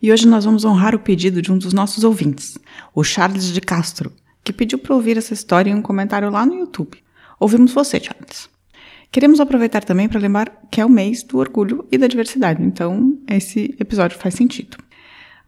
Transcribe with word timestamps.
E 0.00 0.12
hoje 0.12 0.28
nós 0.28 0.44
vamos 0.44 0.64
honrar 0.64 0.94
o 0.94 0.98
pedido 1.00 1.42
de 1.42 1.50
um 1.50 1.58
dos 1.58 1.72
nossos 1.72 2.04
ouvintes, 2.04 2.56
o 2.94 3.02
Charles 3.02 3.52
de 3.52 3.60
Castro, 3.60 4.12
que 4.44 4.52
pediu 4.52 4.78
para 4.78 4.94
ouvir 4.94 5.18
essa 5.18 5.34
história 5.34 5.70
em 5.70 5.74
um 5.74 5.82
comentário 5.82 6.30
lá 6.30 6.46
no 6.46 6.54
YouTube. 6.54 6.98
Ouvimos 7.40 7.72
você, 7.72 7.98
Charles. 7.98 8.48
Queremos 9.10 9.40
aproveitar 9.40 9.82
também 9.82 10.08
para 10.08 10.20
lembrar 10.20 10.52
que 10.70 10.80
é 10.80 10.86
o 10.86 10.88
mês 10.88 11.24
do 11.24 11.38
orgulho 11.38 11.84
e 11.90 11.98
da 11.98 12.06
diversidade, 12.06 12.62
então 12.62 13.18
esse 13.26 13.74
episódio 13.80 14.18
faz 14.18 14.34
sentido. 14.34 14.76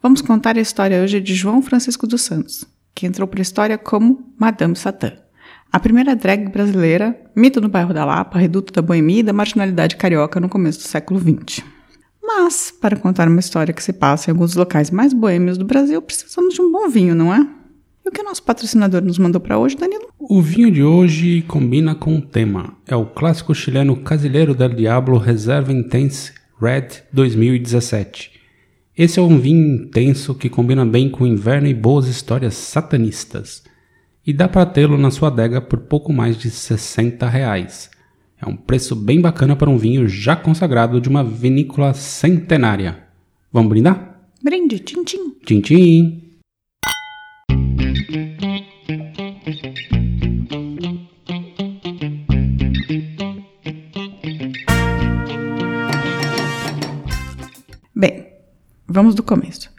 Vamos 0.02 0.20
contar 0.20 0.56
a 0.56 0.60
história 0.60 1.00
hoje 1.00 1.20
de 1.20 1.34
João 1.34 1.62
Francisco 1.62 2.06
dos 2.06 2.22
Santos, 2.22 2.64
que 2.92 3.06
entrou 3.06 3.28
para 3.28 3.40
a 3.40 3.42
história 3.42 3.78
como 3.78 4.32
Madame 4.36 4.74
Satã. 4.74 5.12
A 5.70 5.78
primeira 5.78 6.16
drag 6.16 6.48
brasileira, 6.48 7.16
mito 7.36 7.60
no 7.60 7.68
bairro 7.68 7.94
da 7.94 8.04
Lapa, 8.04 8.38
reduto 8.38 8.72
da 8.72 8.82
boemia 8.82 9.20
e 9.20 9.22
da 9.22 9.32
marginalidade 9.32 9.94
carioca 9.94 10.40
no 10.40 10.48
começo 10.48 10.80
do 10.80 10.88
século 10.88 11.20
XX. 11.20 11.62
Mas, 12.42 12.70
para 12.70 12.96
contar 12.96 13.28
uma 13.28 13.38
história 13.38 13.72
que 13.74 13.82
se 13.82 13.92
passa 13.92 14.30
em 14.30 14.32
alguns 14.32 14.54
locais 14.54 14.90
mais 14.90 15.12
boêmios 15.12 15.58
do 15.58 15.64
Brasil, 15.64 16.00
precisamos 16.00 16.54
de 16.54 16.62
um 16.62 16.72
bom 16.72 16.88
vinho, 16.88 17.14
não 17.14 17.34
é? 17.34 17.46
E 18.02 18.08
o 18.08 18.10
que 18.10 18.22
o 18.22 18.24
nosso 18.24 18.42
patrocinador 18.42 19.02
nos 19.02 19.18
mandou 19.18 19.38
para 19.38 19.58
hoje, 19.58 19.76
Danilo? 19.76 20.08
O 20.18 20.40
vinho 20.40 20.70
de 20.70 20.82
hoje 20.82 21.42
combina 21.42 21.94
com 21.94 22.16
o 22.16 22.22
tema. 22.22 22.74
É 22.86 22.96
o 22.96 23.04
clássico 23.04 23.54
chileno 23.54 23.94
Casileiro 23.94 24.54
del 24.54 24.70
Diablo 24.70 25.18
Reserva 25.18 25.70
Intense 25.70 26.32
Red 26.58 27.02
2017. 27.12 28.30
Esse 28.96 29.18
é 29.20 29.22
um 29.22 29.38
vinho 29.38 29.82
intenso 29.82 30.34
que 30.34 30.48
combina 30.48 30.86
bem 30.86 31.10
com 31.10 31.24
o 31.24 31.26
inverno 31.26 31.66
e 31.68 31.74
boas 31.74 32.06
histórias 32.06 32.54
satanistas. 32.54 33.62
E 34.26 34.32
dá 34.32 34.48
para 34.48 34.64
tê-lo 34.64 34.96
na 34.96 35.10
sua 35.10 35.28
adega 35.28 35.60
por 35.60 35.80
pouco 35.80 36.10
mais 36.10 36.38
de 36.38 36.48
60 36.50 37.28
reais. 37.28 37.90
É 38.42 38.48
um 38.48 38.56
preço 38.56 38.96
bem 38.96 39.20
bacana 39.20 39.54
para 39.54 39.68
um 39.68 39.76
vinho 39.76 40.08
já 40.08 40.34
consagrado 40.34 40.98
de 40.98 41.10
uma 41.10 41.22
vinícola 41.22 41.92
centenária. 41.92 43.04
Vamos 43.52 43.68
brindar? 43.68 44.18
Brinde, 44.42 44.78
tchim 44.78 45.04
tchim. 45.04 45.34
Tchim 45.44 45.60
tchim. 45.60 46.22
Bem, 57.94 58.26
vamos 58.88 59.14
do 59.14 59.22
começo. 59.22 59.70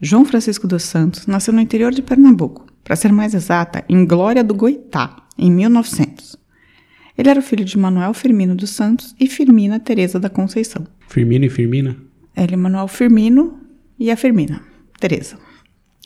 João 0.00 0.24
Francisco 0.24 0.66
dos 0.66 0.84
Santos 0.84 1.26
nasceu 1.26 1.52
no 1.52 1.60
interior 1.60 1.92
de 1.92 2.00
Pernambuco, 2.00 2.64
para 2.82 2.96
ser 2.96 3.12
mais 3.12 3.34
exata, 3.34 3.84
em 3.90 4.06
Glória 4.06 4.42
do 4.42 4.54
Goitá, 4.54 5.16
em 5.36 5.50
1900. 5.50 6.15
Ele 7.26 7.32
era 7.32 7.40
o 7.40 7.42
filho 7.42 7.64
de 7.64 7.76
Manuel 7.76 8.14
Firmino 8.14 8.54
dos 8.54 8.70
Santos 8.70 9.12
e 9.18 9.26
Firmina 9.26 9.80
Teresa 9.80 10.20
da 10.20 10.30
Conceição. 10.30 10.86
Firmino 11.08 11.44
e 11.44 11.50
Firmina? 11.50 11.96
Ele 12.36 12.54
é 12.54 12.56
Manuel 12.56 12.86
Firmino 12.86 13.58
e 13.98 14.12
a 14.12 14.16
Firmina, 14.16 14.62
Teresa. 15.00 15.36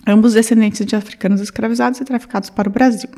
Ambos 0.06 0.32
descendentes 0.32 0.86
de 0.86 0.96
africanos 0.96 1.42
escravizados 1.42 2.00
e 2.00 2.06
traficados 2.06 2.48
para 2.48 2.70
o 2.70 2.72
Brasil. 2.72 3.10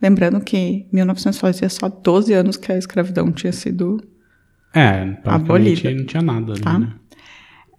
Lembrando 0.00 0.40
que 0.42 0.86
1900 0.92 1.40
fazia 1.40 1.68
só 1.68 1.88
12 1.88 2.32
anos 2.32 2.56
que 2.56 2.70
a 2.70 2.78
escravidão 2.78 3.32
tinha 3.32 3.52
sido 3.52 4.00
É, 4.72 5.16
Abolida. 5.24 5.90
não 5.92 6.06
tinha 6.06 6.22
nada 6.22 6.52
ali, 6.52 6.60
Tá. 6.60 6.78
né? 6.78 6.92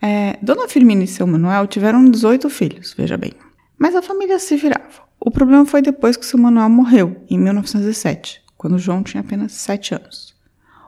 É, 0.01 0.37
Dona 0.41 0.67
Firmina 0.67 1.05
e 1.05 1.07
seu 1.07 1.25
Manuel 1.25 1.65
tiveram 1.67 2.03
18 2.11 2.49
filhos, 2.49 2.93
veja 2.97 3.15
bem. 3.15 3.31
Mas 3.79 3.95
a 3.95 4.01
família 4.01 4.37
se 4.37 4.57
virava. 4.57 5.05
O 5.17 5.31
problema 5.31 5.65
foi 5.65 5.81
depois 5.81 6.17
que 6.17 6.25
seu 6.25 6.37
Manuel 6.37 6.69
morreu, 6.69 7.23
em 7.29 7.39
1917, 7.39 8.41
quando 8.65 8.79
João 8.79 9.03
tinha 9.03 9.21
apenas 9.21 9.51
7 9.51 9.93
anos. 9.93 10.33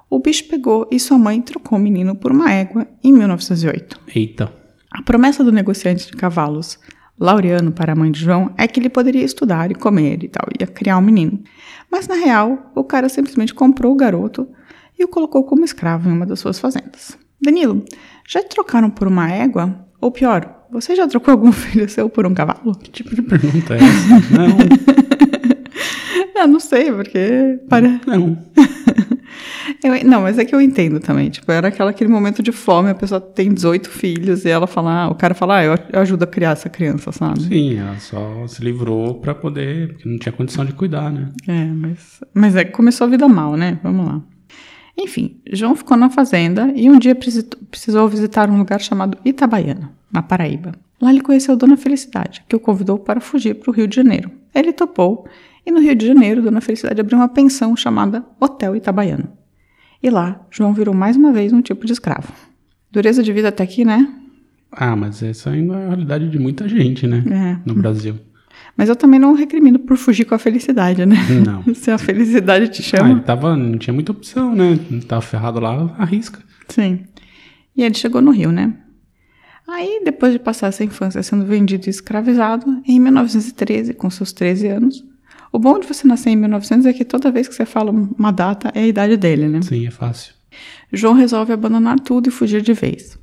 O 0.09 0.17
bicho 0.17 0.47
pegou 0.47 0.88
e 0.91 0.99
sua 0.99 1.15
mãe 1.15 1.39
trocou 1.39 1.77
o 1.77 1.81
menino 1.81 2.15
por 2.15 2.31
uma 2.31 2.51
égua 2.51 2.88
em 3.03 3.13
1908. 3.13 3.99
Eita. 4.15 4.51
A 4.89 5.03
promessa 5.03 5.43
do 5.43 5.51
negociante 5.51 6.07
de 6.07 6.13
cavalos, 6.13 6.79
Laureano, 7.19 7.71
para 7.71 7.93
a 7.93 7.95
mãe 7.95 8.11
de 8.11 8.19
João, 8.19 8.51
é 8.57 8.67
que 8.67 8.79
ele 8.79 8.89
poderia 8.89 9.23
estudar 9.23 9.69
e 9.69 9.75
comer 9.75 10.23
e 10.23 10.27
tal, 10.27 10.47
ia 10.59 10.65
criar 10.65 10.97
um 10.97 11.01
menino. 11.01 11.39
Mas 11.91 12.07
na 12.07 12.15
real, 12.15 12.71
o 12.73 12.83
cara 12.83 13.09
simplesmente 13.09 13.53
comprou 13.53 13.94
o 13.94 13.95
garoto 13.95 14.47
e 14.97 15.05
o 15.05 15.07
colocou 15.07 15.44
como 15.44 15.63
escravo 15.63 16.09
em 16.09 16.13
uma 16.13 16.25
das 16.25 16.39
suas 16.39 16.57
fazendas. 16.57 17.15
Danilo, 17.39 17.85
já 18.27 18.41
te 18.41 18.49
trocaram 18.49 18.89
por 18.89 19.07
uma 19.07 19.31
égua? 19.31 19.85
Ou 20.01 20.09
pior, 20.09 20.65
você 20.71 20.95
já 20.95 21.07
trocou 21.07 21.31
algum 21.31 21.51
filho 21.53 21.88
seu 21.88 22.09
por 22.09 22.25
um 22.25 22.33
cavalo? 22.33 22.75
Que 22.75 22.89
tipo 22.89 23.13
de 23.13 23.21
pergunta 23.21 23.75
é 23.75 23.77
essa? 23.77 24.09
não, 24.35 24.57
Eu 26.40 26.48
não 26.48 26.59
sei, 26.59 26.92
porque. 26.92 27.59
Para... 27.70 28.00
não. 28.06 28.38
Eu- 29.84 30.03
não, 30.06 30.22
mas 30.22 30.38
é 30.38 30.46
que 30.46 30.56
eu 30.56 30.62
entendo 30.62 31.00
também. 31.00 31.30
Tipo, 31.30 31.52
era 31.52 31.68
aquela, 31.68 31.92
aquele 31.92 32.09
momento 32.09 32.42
de 32.42 32.52
fome, 32.52 32.90
a 32.90 32.96
pessoa 32.96 33.20
tem 33.20 33.53
18 33.53 33.90
filhos 33.90 34.46
e 34.46 34.50
ela 34.50 34.66
fala, 34.66 35.03
ah, 35.03 35.09
o 35.09 35.16
cara 35.16 35.34
fala, 35.34 35.58
ah, 35.58 35.64
eu, 35.64 35.78
eu 35.92 36.00
ajudo 36.00 36.24
a 36.24 36.28
criar 36.28 36.52
essa 36.52 36.70
criança, 36.70 37.12
sabe? 37.12 37.42
Sim, 37.42 37.78
ela 37.78 38.00
só 38.00 38.48
se 38.48 38.64
livrou 38.64 39.16
pra 39.16 39.36
poder, 39.36 39.90
porque 39.90 40.09
não 40.09 40.18
tinha 40.18 40.31
condição 40.31 40.66
de 40.66 40.74
cuidar, 40.74 41.12
né? 41.12 41.30
É, 41.48 41.66
mas, 41.66 42.22
mas 42.34 42.56
é 42.56 42.64
que 42.64 42.72
começou 42.72 43.06
a 43.06 43.09
vida 43.09 43.28
mal, 43.28 43.56
né? 43.56 43.80
Vamos 43.84 44.06
lá. 44.06 44.22
Enfim, 44.98 45.40
João 45.52 45.75
ficou 45.75 45.96
na 45.96 46.09
fazenda 46.09 46.72
e 46.75 46.90
um 46.90 46.98
dia 46.98 47.16
precisou 47.16 48.08
visitar 48.08 48.50
um 48.50 48.58
lugar 48.58 48.81
chamado 48.81 49.18
Itabaiana, 49.24 49.92
na 50.12 50.24
Paraíba. 50.24 50.72
Lá 51.00 51.12
ele 51.12 51.22
conheceu 51.22 51.56
Dona 51.56 51.78
Felicidade, 51.78 52.44
que 52.50 52.56
o 52.56 52.59
convidou 52.59 52.98
para 52.98 53.19
fugir 53.19 53.54
para 53.54 53.69
o 53.69 53.74
Rio 53.74 53.88
de 53.88 53.96
Janeiro. 53.96 54.31
Ele 54.56 54.74
topou 54.74 55.28
e 55.67 55.72
no 55.72 55.79
Rio 55.81 55.94
de 55.95 56.07
Janeiro, 56.07 56.41
Dona 56.41 56.61
Felicidade 56.61 57.01
abriu 57.01 57.17
uma 57.17 57.28
pensão 57.28 57.75
chamada 57.75 58.23
Hotel 58.39 58.75
Itabaiana. 58.75 59.31
E 60.01 60.09
lá, 60.09 60.45
João 60.50 60.73
virou 60.73 60.95
mais 60.95 61.17
uma 61.17 61.33
vez 61.33 61.51
um 61.51 61.61
tipo 61.61 61.85
de 61.85 61.91
escravo. 61.91 62.31
Dureza 62.91 63.22
de 63.22 63.33
vida 63.33 63.50
até 63.50 63.63
aqui, 63.63 63.83
né? 63.83 64.07
Ah, 64.72 64.95
mas 64.95 65.22
essa 65.22 65.50
ainda 65.50 65.73
é 65.75 65.83
a 65.85 65.88
realidade 65.89 66.29
de 66.29 66.39
muita 66.39 66.67
gente, 66.69 67.06
né? 67.06 67.23
É. 67.29 67.59
No 67.66 67.75
Brasil. 67.75 68.16
Mas 68.77 68.89
eu 68.89 68.95
também 68.95 69.19
não 69.19 69.33
recrimino 69.33 69.77
por 69.79 69.97
fugir 69.97 70.23
com 70.25 70.35
a 70.35 70.39
felicidade, 70.39 71.06
né? 71.06 71.17
Não. 71.45 71.63
Se 71.75 71.91
a 71.91 71.97
felicidade 71.97 72.69
te 72.69 72.81
Ah, 72.81 72.97
chama. 72.97 73.11
ele 73.11 73.22
tava, 73.22 73.56
não 73.57 73.77
tinha 73.77 73.94
muita 73.94 74.11
opção, 74.11 74.56
né? 74.56 74.79
Não 74.89 75.00
tava 75.01 75.22
ferrado 75.22 75.59
lá, 75.59 75.94
arrisca. 75.97 76.39
Sim. 76.69 77.03
E 77.75 77.83
ele 77.83 77.95
chegou 77.95 78.22
no 78.22 78.31
Rio, 78.31 78.51
né? 78.51 78.73
Aí, 79.67 80.01
depois 80.06 80.31
de 80.31 80.39
passar 80.39 80.67
essa 80.67 80.83
infância 80.83 81.22
sendo 81.22 81.45
vendido 81.45 81.88
e 81.88 81.89
escravizado, 81.89 82.81
em 82.88 83.00
1913, 83.01 83.94
com 83.95 84.09
seus 84.09 84.31
13 84.31 84.67
anos, 84.67 85.03
o 85.52 85.59
bom 85.59 85.80
de 85.80 85.88
você 85.88 86.08
nascer 86.08 86.31
em 86.31 86.35
1900 86.35 86.85
é 86.85 86.94
que 86.94 87.06
toda 87.06 87.31
vez 87.31 87.47
que 87.47 87.56
você 87.56 87.66
fala 87.66 87.91
uma 87.91 88.31
data 88.31 88.72
é 88.74 88.81
a 88.81 88.88
idade 88.88 89.18
dele, 89.18 89.47
né? 89.47 89.62
Sim, 89.62 89.88
é 89.88 89.91
fácil. 89.91 90.34
João 90.91 91.13
resolve 91.13 91.53
abandonar 91.53 92.00
tudo 92.00 92.30
e 92.30 92.31
fugir 92.31 92.62
de 92.62 92.74
vez. 92.74 93.18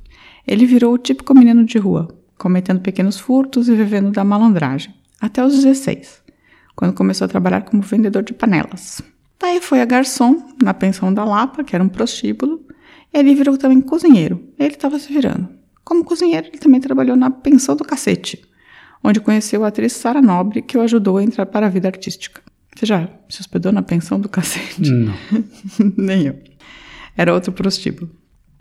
Ele 0.47 0.65
virou 0.65 0.93
o 0.93 0.97
típico 0.97 1.33
menino 1.33 1.63
de 1.65 1.77
rua, 1.77 2.07
cometendo 2.37 2.79
pequenos 2.79 3.19
furtos 3.19 3.67
e 3.67 3.75
vivendo 3.75 4.11
da 4.11 4.23
malandragem, 4.23 4.93
até 5.19 5.43
os 5.43 5.55
16, 5.55 6.21
quando 6.75 6.93
começou 6.93 7.25
a 7.25 7.29
trabalhar 7.29 7.61
como 7.61 7.81
vendedor 7.81 8.23
de 8.23 8.33
panelas. 8.33 9.01
Daí 9.39 9.59
foi 9.59 9.81
a 9.81 9.85
garçom 9.85 10.45
na 10.61 10.73
pensão 10.73 11.13
da 11.13 11.23
Lapa, 11.23 11.63
que 11.63 11.75
era 11.75 11.83
um 11.83 11.89
prostíbulo, 11.89 12.61
e 13.13 13.17
ele 13.17 13.35
virou 13.35 13.57
também 13.57 13.81
cozinheiro. 13.81 14.41
Ele 14.57 14.73
estava 14.73 14.99
se 14.99 15.11
virando. 15.11 15.49
Como 15.83 16.03
cozinheiro, 16.03 16.47
ele 16.47 16.57
também 16.57 16.79
trabalhou 16.79 17.15
na 17.15 17.29
pensão 17.29 17.75
do 17.75 17.83
cacete, 17.83 18.43
onde 19.05 19.19
conheceu 19.19 19.63
a 19.63 19.67
atriz 19.67 19.93
Sara 19.93 20.21
Nobre, 20.21 20.63
que 20.63 20.77
o 20.77 20.81
ajudou 20.81 21.17
a 21.17 21.23
entrar 21.23 21.45
para 21.45 21.67
a 21.67 21.69
vida 21.69 21.87
artística. 21.87 22.41
Você 22.75 22.85
já 22.87 23.07
se 23.29 23.39
hospedou 23.39 23.71
na 23.71 23.83
pensão 23.83 24.19
do 24.19 24.27
cacete? 24.27 24.91
Não. 24.91 25.13
Nem 25.95 26.27
eu. 26.27 26.39
Era 27.15 27.33
outro 27.33 27.51
prostíbulo. 27.51 28.09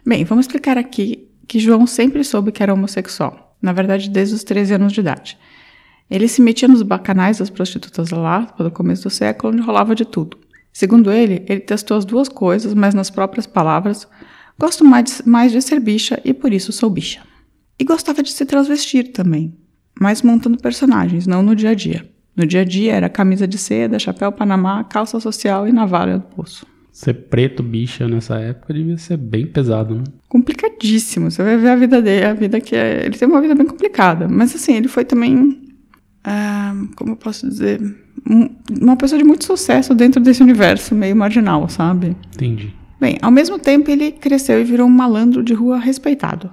Bem, 0.06 0.22
vamos 0.24 0.44
explicar 0.44 0.76
aqui 0.76 1.28
que 1.48 1.58
João 1.58 1.86
sempre 1.86 2.22
soube 2.22 2.52
que 2.52 2.62
era 2.62 2.74
homossexual. 2.74 3.56
Na 3.60 3.72
verdade, 3.72 4.10
desde 4.10 4.34
os 4.34 4.44
13 4.44 4.74
anos 4.74 4.92
de 4.92 5.00
idade. 5.00 5.38
Ele 6.10 6.28
se 6.28 6.42
metia 6.42 6.68
nos 6.68 6.82
bacanais 6.82 7.38
das 7.38 7.48
prostitutas 7.48 8.10
lá, 8.10 8.42
pelo 8.46 8.70
começo 8.70 9.04
do 9.04 9.10
século, 9.10 9.52
onde 9.52 9.62
rolava 9.62 9.94
de 9.94 10.04
tudo. 10.04 10.38
Segundo 10.72 11.10
ele, 11.10 11.42
ele 11.48 11.60
testou 11.60 11.96
as 11.96 12.04
duas 12.04 12.28
coisas, 12.28 12.74
mas 12.74 12.94
nas 12.94 13.08
próprias 13.08 13.46
palavras, 13.46 14.06
gosto 14.58 14.84
mais 14.84 15.04
de, 15.04 15.28
mais 15.28 15.52
de 15.52 15.62
ser 15.62 15.80
bicha 15.80 16.20
e 16.22 16.34
por 16.34 16.52
isso 16.52 16.70
sou 16.72 16.90
bicha. 16.90 17.22
E 17.78 17.84
gostava 17.84 18.22
de 18.22 18.30
se 18.30 18.44
transvestir 18.44 19.12
também, 19.12 19.56
mas 20.00 20.22
montando 20.22 20.58
personagens, 20.58 21.26
não 21.26 21.42
no 21.42 21.54
dia 21.54 21.70
a 21.70 21.74
dia. 21.74 22.08
No 22.36 22.46
dia 22.46 22.62
a 22.62 22.64
dia 22.64 22.92
era 22.94 23.08
camisa 23.08 23.46
de 23.46 23.56
seda, 23.58 23.98
chapéu 23.98 24.32
panamá, 24.32 24.82
calça 24.84 25.20
social 25.20 25.68
e 25.68 25.72
navalha 25.72 26.18
do 26.18 26.24
pulso. 26.24 26.66
Ser 26.90 27.14
preto, 27.14 27.62
bicha, 27.62 28.06
nessa 28.08 28.36
época 28.38 28.72
devia 28.74 28.96
ser 28.98 29.16
bem 29.16 29.46
pesado, 29.46 29.96
né? 29.96 30.04
complicadíssimo. 30.28 31.30
Você 31.30 31.42
vai 31.42 31.56
ver 31.56 31.68
a 31.68 31.76
vida 31.76 32.00
dele, 32.02 32.24
a 32.24 32.34
vida 32.34 32.60
que 32.60 32.74
é... 32.74 33.04
Ele 33.06 33.16
tem 33.16 33.26
uma 33.28 33.40
vida 33.40 33.54
bem 33.54 33.66
complicada. 33.66 34.28
Mas 34.28 34.54
assim, 34.54 34.74
ele 34.74 34.88
foi 34.88 35.04
também 35.04 35.60
ah, 36.24 36.74
como 36.96 37.12
eu 37.12 37.16
posso 37.16 37.48
dizer, 37.48 37.80
um- 38.28 38.48
uma 38.80 38.96
pessoa 38.96 39.18
de 39.18 39.24
muito 39.24 39.44
sucesso 39.44 39.94
dentro 39.94 40.20
desse 40.20 40.42
universo 40.42 40.94
meio 40.94 41.14
marginal, 41.14 41.68
sabe? 41.68 42.16
Entendi. 42.34 42.72
Bem, 43.00 43.18
ao 43.20 43.30
mesmo 43.30 43.58
tempo 43.58 43.90
ele 43.90 44.10
cresceu 44.12 44.60
e 44.60 44.64
virou 44.64 44.86
um 44.86 44.90
malandro 44.90 45.42
de 45.42 45.52
rua 45.52 45.78
respeitado. 45.78 46.50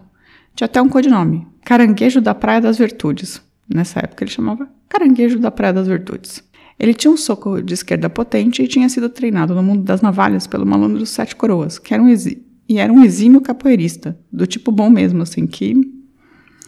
Tinha 0.55 0.65
até 0.65 0.81
um 0.81 0.89
codinome, 0.89 1.47
Caranguejo 1.63 2.21
da 2.21 2.33
Praia 2.35 2.61
das 2.61 2.77
Virtudes. 2.77 3.41
Nessa 3.73 3.99
época 3.99 4.23
ele 4.23 4.31
chamava 4.31 4.69
Caranguejo 4.89 5.39
da 5.39 5.51
Praia 5.51 5.73
das 5.73 5.87
Virtudes. 5.87 6.43
Ele 6.79 6.93
tinha 6.93 7.11
um 7.11 7.17
soco 7.17 7.61
de 7.61 7.73
esquerda 7.73 8.09
potente 8.09 8.61
e 8.61 8.67
tinha 8.67 8.89
sido 8.89 9.07
treinado 9.07 9.53
no 9.53 9.61
mundo 9.61 9.83
das 9.83 10.01
navalhas 10.01 10.47
pelo 10.47 10.65
malandro 10.65 10.97
dos 10.97 11.09
Sete 11.09 11.35
Coroas, 11.35 11.77
que 11.77 11.93
era 11.93 12.01
um 12.01 12.09
exí 12.09 12.43
e 12.71 12.79
era 12.79 12.93
um 12.93 13.03
exímio 13.03 13.41
capoeirista, 13.41 14.17
do 14.31 14.47
tipo 14.47 14.71
bom 14.71 14.89
mesmo, 14.89 15.21
assim, 15.21 15.45
que 15.45 15.73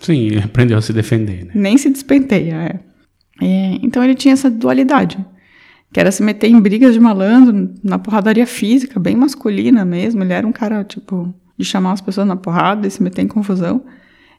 Sim, 0.01 0.25
ele 0.25 0.39
aprendeu 0.39 0.77
a 0.77 0.81
se 0.81 0.91
defender, 0.91 1.45
né? 1.45 1.51
nem 1.55 1.77
se 1.77 1.89
despenteia. 1.89 2.55
É. 2.55 2.79
É, 3.41 3.79
então 3.81 4.03
ele 4.03 4.13
tinha 4.13 4.33
essa 4.33 4.49
dualidade, 4.51 5.17
que 5.93 5.99
era 6.01 6.11
se 6.11 6.21
meter 6.21 6.49
em 6.49 6.59
brigas 6.59 6.93
de 6.93 6.99
malandro, 6.99 7.73
na 7.81 7.97
porradaria 7.97 8.45
física, 8.45 8.99
bem 8.99 9.15
masculina 9.15 9.85
mesmo. 9.85 10.21
Ele 10.21 10.33
era 10.33 10.45
um 10.45 10.51
cara, 10.51 10.83
tipo, 10.83 11.33
de 11.57 11.65
chamar 11.65 11.93
as 11.93 12.01
pessoas 12.01 12.27
na 12.27 12.35
porrada 12.35 12.87
e 12.87 12.91
se 12.91 13.01
meter 13.01 13.21
em 13.21 13.27
confusão. 13.27 13.83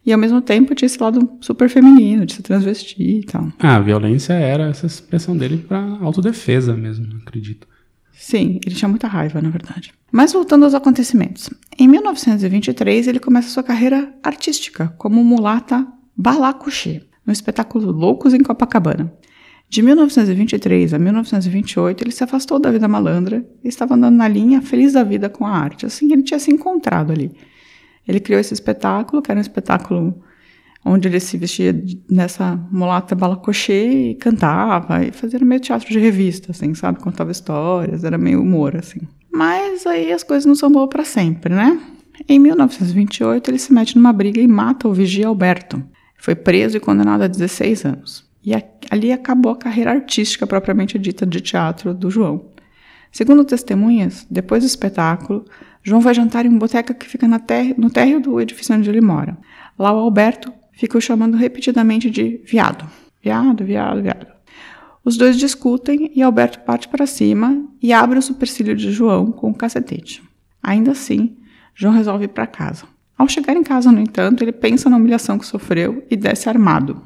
E 0.07 0.13
ao 0.13 0.19
mesmo 0.19 0.41
tempo 0.43 0.75
tinha 0.75 0.87
esse 0.87 1.03
lado 1.03 1.31
super 1.41 1.69
feminino, 1.69 2.27
de 2.27 2.35
se 2.35 2.43
transvestir 2.43 3.21
e 3.21 3.25
tal. 3.25 3.51
Ah, 3.59 3.77
a 3.77 3.81
violência 3.81 4.35
era 4.35 4.69
essa 4.69 4.87
expressão 4.87 5.37
dele 5.37 5.59
pra 5.59 5.81
autodefesa 6.01 6.77
mesmo, 6.77 7.07
acredito. 7.23 7.67
Sim, 8.13 8.61
ele 8.65 8.75
tinha 8.75 8.89
muita 8.89 9.09
raiva, 9.09 9.41
na 9.41 9.49
verdade. 9.49 9.93
Mas 10.13 10.33
voltando 10.33 10.65
aos 10.65 10.75
acontecimentos. 10.75 11.51
Em 11.79 11.89
1923, 11.89 13.09
ele 13.09 13.19
começa 13.19 13.49
sua 13.49 13.63
carreira 13.63 14.15
artística 14.23 14.95
como 14.99 15.25
mulata 15.25 15.87
Balacuxê, 16.17 17.03
no 17.27 17.33
espetáculo 17.33 17.91
Loucos 17.91 18.33
em 18.33 18.43
Copacabana. 18.43 19.13
De 19.69 19.83
1923 19.83 20.95
a 20.95 20.99
1928, 20.99 22.05
ele 22.05 22.13
se 22.13 22.23
afastou 22.23 22.59
da 22.59 22.71
vida 22.71 22.87
malandra 22.87 23.45
e 23.63 23.69
estava 23.69 23.95
andando 23.95 24.17
na 24.17 24.29
linha 24.29 24.63
feliz 24.63 24.93
da 24.93 25.03
vida 25.03 25.29
com 25.29 25.45
a 25.45 25.51
arte. 25.51 25.85
Assim, 25.87 26.13
ele 26.13 26.23
tinha 26.23 26.39
se 26.39 26.53
encontrado 26.53 27.13
ali. 27.13 27.33
Ele 28.07 28.21
criou 28.21 28.41
esse 28.41 28.55
espetáculo, 28.55 29.23
que 29.23 29.31
era 29.31 29.39
um 29.39 29.43
espetáculo 29.43 30.23
onde 30.85 31.09
ele 31.09 31.19
se 31.19 31.39
vestia 31.39 31.75
nessa 32.11 32.57
mulata 32.71 33.15
balacochê 33.15 34.11
e 34.11 34.15
cantava, 34.17 35.03
e 35.03 35.11
fazia 35.11 35.41
meio 35.41 35.61
teatro 35.61 35.89
de 35.89 35.99
revista, 35.99 36.53
assim, 36.53 36.75
sabe? 36.75 37.01
Contava 37.01 37.33
histórias, 37.33 38.05
era 38.05 38.19
meio 38.19 38.43
humor, 38.43 38.77
assim. 38.77 39.01
Mas 39.33 39.87
aí 39.87 40.13
as 40.13 40.23
coisas 40.23 40.45
não 40.45 40.55
são 40.55 40.71
boas 40.71 40.91
para 40.91 41.05
sempre, 41.05 41.55
né? 41.55 41.81
Em 42.29 42.39
1928, 42.39 43.51
ele 43.51 43.59
se 43.59 43.73
mete 43.73 43.97
numa 43.97 44.13
briga 44.13 44.41
e 44.41 44.47
mata 44.47 44.87
o 44.87 44.93
vigia 44.93 45.27
Alberto. 45.27 45.83
Foi 46.19 46.35
preso 46.35 46.77
e 46.77 46.81
condenado 46.81 47.23
a 47.23 47.27
16 47.27 47.85
anos. 47.85 48.24
E 48.45 48.55
a- 48.55 48.63
ali 48.91 49.13
acabou 49.13 49.53
a 49.53 49.57
carreira 49.57 49.91
artística 49.91 50.47
propriamente 50.47 50.99
dita 50.99 51.25
de 51.25 51.41
teatro 51.41 51.95
do 51.95 52.11
João. 52.11 52.47
Segundo 53.11 53.45
testemunhas, 53.45 54.27
depois 54.31 54.63
do 54.63 54.67
espetáculo, 54.67 55.45
João 55.83 56.01
vai 56.01 56.15
jantar 56.15 56.45
em 56.45 56.49
um 56.49 56.59
boteca 56.59 56.93
que 56.93 57.07
fica 57.07 57.27
ter- 57.39 57.79
no 57.79 57.89
térreo 57.89 58.21
do 58.21 58.41
edifício 58.41 58.75
onde 58.75 58.89
ele 58.91 59.01
mora. 59.01 59.39
Lá 59.79 59.93
o 59.93 59.99
Alberto 59.99 60.53
fica 60.73 60.99
o 60.99 61.01
chamando 61.01 61.37
repetidamente 61.37 62.11
de 62.11 62.41
viado. 62.45 62.85
Viado, 63.23 63.65
viado, 63.65 64.03
viado. 64.03 64.27
Os 65.05 65.17
dois 65.17 65.37
discutem 65.37 66.11
e 66.15 66.23
Alberto 66.23 66.61
parte 66.61 66.89
para 66.89 67.07
cima 67.07 67.63
e 67.81 67.93
abre 67.93 68.19
o 68.19 68.23
supercílio 68.23 68.75
de 68.75 68.91
João 68.91 69.31
com 69.31 69.51
o 69.51 69.55
cacetete. 69.55 70.23
Ainda 70.63 70.93
assim, 70.93 71.37
João 71.75 71.95
resolve 71.95 72.25
ir 72.25 72.29
para 72.29 72.47
casa. 72.47 72.85
Ao 73.17 73.29
chegar 73.29 73.57
em 73.57 73.63
casa, 73.63 73.93
no 73.93 74.01
entanto, 74.01 74.43
ele 74.43 74.53
pensa 74.53 74.91
na 74.91 74.97
humilhação 74.97 75.39
que 75.39 75.47
sofreu 75.47 76.05
e 76.11 76.17
desce 76.17 76.49
armado. 76.49 77.01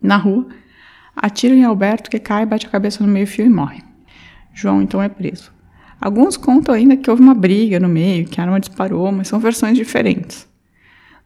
Na 0.00 0.16
rua, 0.16 0.46
atiram 1.14 1.56
em 1.56 1.64
Alberto 1.64 2.10
que 2.10 2.18
cai, 2.18 2.44
bate 2.46 2.66
a 2.66 2.70
cabeça 2.70 3.04
no 3.04 3.12
meio-fio 3.12 3.46
e 3.46 3.50
morre. 3.50 3.82
João 4.54 4.82
então 4.82 5.02
é 5.02 5.08
preso. 5.08 5.52
Alguns 6.00 6.36
contam 6.36 6.74
ainda 6.74 6.96
que 6.96 7.10
houve 7.10 7.22
uma 7.22 7.34
briga 7.34 7.80
no 7.80 7.88
meio, 7.88 8.26
que 8.26 8.40
a 8.40 8.44
arma 8.44 8.60
disparou, 8.60 9.10
mas 9.10 9.28
são 9.28 9.38
versões 9.38 9.76
diferentes. 9.76 10.46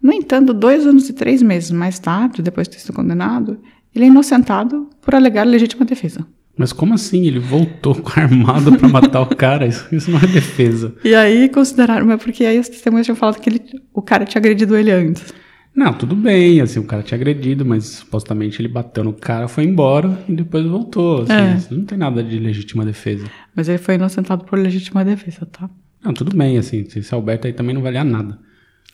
No 0.02 0.12
entanto, 0.12 0.54
dois 0.54 0.86
anos 0.86 1.08
e 1.08 1.12
três 1.12 1.42
meses 1.42 1.70
mais 1.70 1.98
tarde, 1.98 2.40
depois 2.42 2.68
de 2.68 2.76
ter 2.76 2.80
sido 2.80 2.94
condenado, 2.94 3.60
ele 3.94 4.04
é 4.04 4.08
inocentado 4.08 4.88
por 5.02 5.14
alegar 5.14 5.44
legítima 5.44 5.84
defesa. 5.84 6.26
Mas 6.56 6.72
como 6.72 6.94
assim? 6.94 7.26
Ele 7.26 7.38
voltou 7.38 7.94
com 7.94 8.20
armado 8.20 8.76
pra 8.76 8.88
matar 8.88 9.22
o 9.22 9.34
cara? 9.34 9.66
Isso, 9.66 9.86
isso 9.92 10.10
não 10.10 10.18
é 10.18 10.26
defesa. 10.26 10.94
E 11.04 11.14
aí 11.14 11.48
consideraram, 11.48 12.06
mas 12.06 12.22
porque 12.22 12.44
aí 12.44 12.58
as 12.58 12.68
testemunhas 12.68 13.06
tinham 13.06 13.16
falado 13.16 13.40
que 13.40 13.48
ele, 13.48 13.60
o 13.92 14.02
cara 14.02 14.24
tinha 14.24 14.40
agredido 14.40 14.76
ele 14.76 14.90
antes. 14.90 15.32
Não, 15.80 15.94
tudo 15.94 16.14
bem, 16.14 16.60
assim, 16.60 16.78
o 16.78 16.84
cara 16.84 17.02
tinha 17.02 17.16
agredido, 17.16 17.64
mas 17.64 17.86
supostamente 17.86 18.60
ele 18.60 18.68
bateu 18.68 19.02
no 19.02 19.14
cara, 19.14 19.48
foi 19.48 19.64
embora 19.64 20.22
e 20.28 20.32
depois 20.34 20.66
voltou. 20.66 21.22
Assim, 21.22 21.32
É. 21.32 21.74
não 21.74 21.86
tem 21.86 21.96
nada 21.96 22.22
de 22.22 22.38
legítima 22.38 22.84
defesa. 22.84 23.24
Mas 23.56 23.66
ele 23.66 23.78
foi 23.78 23.94
inocentado 23.94 24.44
por 24.44 24.58
legítima 24.58 25.02
defesa, 25.02 25.46
tá? 25.46 25.70
Não, 26.04 26.12
tudo 26.12 26.36
bem, 26.36 26.58
assim, 26.58 26.86
esse 26.94 27.14
Alberto 27.14 27.46
aí 27.46 27.54
também 27.54 27.74
não 27.74 27.80
valia 27.80 28.04
nada. 28.04 28.38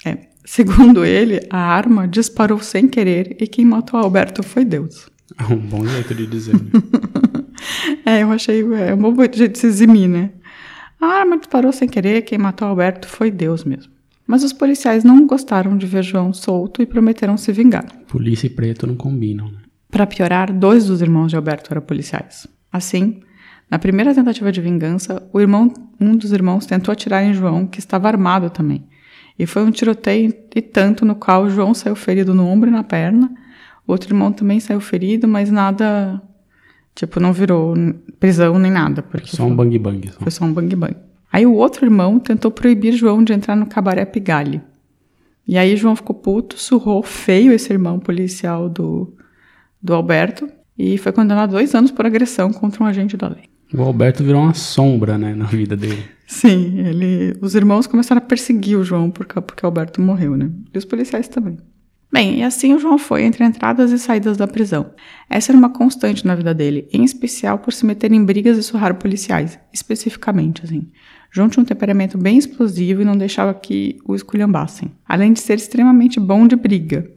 É. 0.05 0.17
Segundo 0.45 1.05
ele, 1.05 1.41
a 1.51 1.59
arma 1.59 2.07
disparou 2.07 2.61
sem 2.61 2.87
querer 2.87 3.37
e 3.41 3.49
quem 3.49 3.65
matou 3.65 3.99
Alberto 3.99 4.45
foi 4.45 4.65
Deus. 4.65 5.09
É 5.41 5.53
um 5.53 5.57
bom 5.59 5.85
jeito 5.85 6.15
de 6.15 6.25
dizer. 6.25 6.55
né? 6.55 6.71
É, 8.05 8.23
eu 8.23 8.31
achei 8.31 8.61
é 8.63 8.95
um 8.95 8.99
bom 8.99 9.15
jeito 9.17 9.37
de 9.51 9.59
se 9.59 9.67
eximir, 9.67 10.09
né? 10.09 10.31
A 11.01 11.07
arma 11.07 11.37
disparou 11.37 11.73
sem 11.73 11.89
querer, 11.89 12.23
quem 12.23 12.39
matou 12.39 12.69
Alberto 12.69 13.09
foi 13.09 13.29
Deus 13.31 13.65
mesmo. 13.65 13.91
Mas 14.27 14.43
os 14.43 14.53
policiais 14.53 15.05
não 15.05 15.27
gostaram 15.27 15.77
de 15.77 15.87
ver 15.87 16.03
João 16.03 16.33
solto 16.33 16.83
e 16.83 16.87
prometeram 16.87 17.37
se 17.37 17.53
vingar. 17.53 17.87
Polícia 18.09 18.47
e 18.47 18.51
preto 18.51 18.87
não 18.87 18.97
combinam, 18.97 19.47
né? 19.47 19.59
Para 19.91 20.07
piorar, 20.07 20.53
dois 20.53 20.87
dos 20.87 21.01
irmãos 21.01 21.29
de 21.29 21.37
Alberto 21.37 21.73
eram 21.73 21.81
policiais. 21.81 22.47
Assim, 22.73 23.21
na 23.71 23.79
primeira 23.79 24.15
tentativa 24.15 24.51
de 24.51 24.61
vingança, 24.61 25.23
o 25.33 25.41
irmão, 25.41 25.73
um 26.01 26.17
dos 26.17 26.33
irmãos 26.33 26.67
tentou 26.67 26.93
atirar 26.93 27.25
em 27.25 27.33
João, 27.33 27.67
que 27.67 27.79
estava 27.79 28.09
armado 28.09 28.51
também. 28.51 28.85
E 29.39 29.47
foi 29.47 29.63
um 29.63 29.71
tiroteio 29.71 30.35
e 30.55 30.63
tanto 30.63 31.05
no 31.05 31.15
qual 31.15 31.49
João 31.49 31.75
saiu 31.75 31.95
ferido 31.95 32.35
no 32.35 32.47
ombro 32.47 32.69
e 32.69 32.73
na 32.73 32.83
perna. 32.83 33.31
O 33.87 33.93
outro 33.93 34.11
irmão 34.11 34.33
também 34.33 34.59
saiu 34.61 34.81
ferido, 34.81 35.29
mas 35.29 35.51
nada, 35.51 36.21
tipo, 36.95 37.21
não 37.21 37.33
virou 37.33 37.75
prisão 38.19 38.59
nem 38.59 38.73
nada, 38.73 39.03
porque 39.03 39.37
Só 39.37 39.45
um 39.45 39.55
bang 39.55 39.79
bang. 39.79 40.11
Só. 40.11 40.21
foi 40.21 40.31
só 40.31 40.45
um 40.45 40.53
bang 40.53 40.75
bang. 40.75 40.97
Aí 41.37 41.45
o 41.45 41.53
outro 41.53 41.85
irmão 41.85 42.19
tentou 42.19 42.51
proibir 42.51 42.95
João 42.95 43.23
de 43.23 43.31
entrar 43.31 43.55
no 43.55 43.67
cabaré 43.67 44.07
Pigalle. 44.07 44.63
E 45.47 45.59
aí 45.59 45.77
João 45.77 45.95
ficou 45.95 46.17
puto, 46.17 46.59
surrou 46.59 47.03
feio 47.03 47.53
esse 47.53 47.71
irmão 47.71 47.99
policial 47.99 48.71
do, 48.71 49.15
do 49.83 49.93
Alberto 49.93 50.49
e 50.79 50.97
foi 50.97 51.13
condenado 51.13 51.51
a 51.51 51.53
dois 51.53 51.75
anos 51.75 51.91
por 51.91 52.07
agressão 52.07 52.51
contra 52.55 52.83
um 52.83 52.87
agente 52.87 53.19
da 53.19 53.29
lei. 53.29 53.51
O 53.75 53.83
Alberto 53.83 54.25
virou 54.25 54.41
uma 54.41 54.55
sombra, 54.55 55.19
né, 55.19 55.35
na 55.35 55.45
vida 55.45 55.77
dele. 55.77 56.03
Sim, 56.27 56.79
ele, 56.79 57.37
os 57.43 57.55
irmãos 57.55 57.87
começaram 57.87 58.23
a 58.23 58.25
perseguir 58.25 58.79
o 58.79 58.83
João 58.83 59.11
porque, 59.11 59.39
porque 59.39 59.63
o 59.63 59.69
Alberto 59.69 60.01
morreu, 60.01 60.39
né? 60.39 60.51
E 60.73 60.79
os 60.79 60.87
policiais 60.87 61.29
também. 61.29 61.59
Bem, 62.11 62.39
e 62.39 62.43
assim 62.43 62.73
o 62.73 62.79
João 62.79 62.99
foi 62.99 63.25
entre 63.25 63.45
entradas 63.45 63.91
e 63.91 63.99
saídas 63.99 64.37
da 64.37 64.47
prisão. 64.47 64.93
Essa 65.29 65.51
era 65.51 65.59
uma 65.59 65.71
constante 65.71 66.27
na 66.27 66.35
vida 66.35 66.55
dele, 66.55 66.89
em 66.93 67.05
especial 67.05 67.59
por 67.59 67.73
se 67.73 67.85
meter 67.85 68.13
em 68.13 68.25
brigas 68.25 68.57
e 68.57 68.63
surrar 68.63 68.95
policiais, 68.95 69.59
especificamente, 69.73 70.63
assim. 70.65 70.89
João 71.31 71.49
tinha 71.49 71.63
um 71.63 71.67
temperamento 71.67 72.17
bem 72.17 72.39
explosivo 72.39 73.03
e 73.03 73.05
não 73.05 73.17
deixava 73.17 73.53
que 73.53 73.99
o 74.07 74.15
esculhambassem, 74.15 74.93
além 75.07 75.33
de 75.33 75.41
ser 75.41 75.55
extremamente 75.55 76.21
bom 76.21 76.47
de 76.47 76.57
briga. 76.57 77.11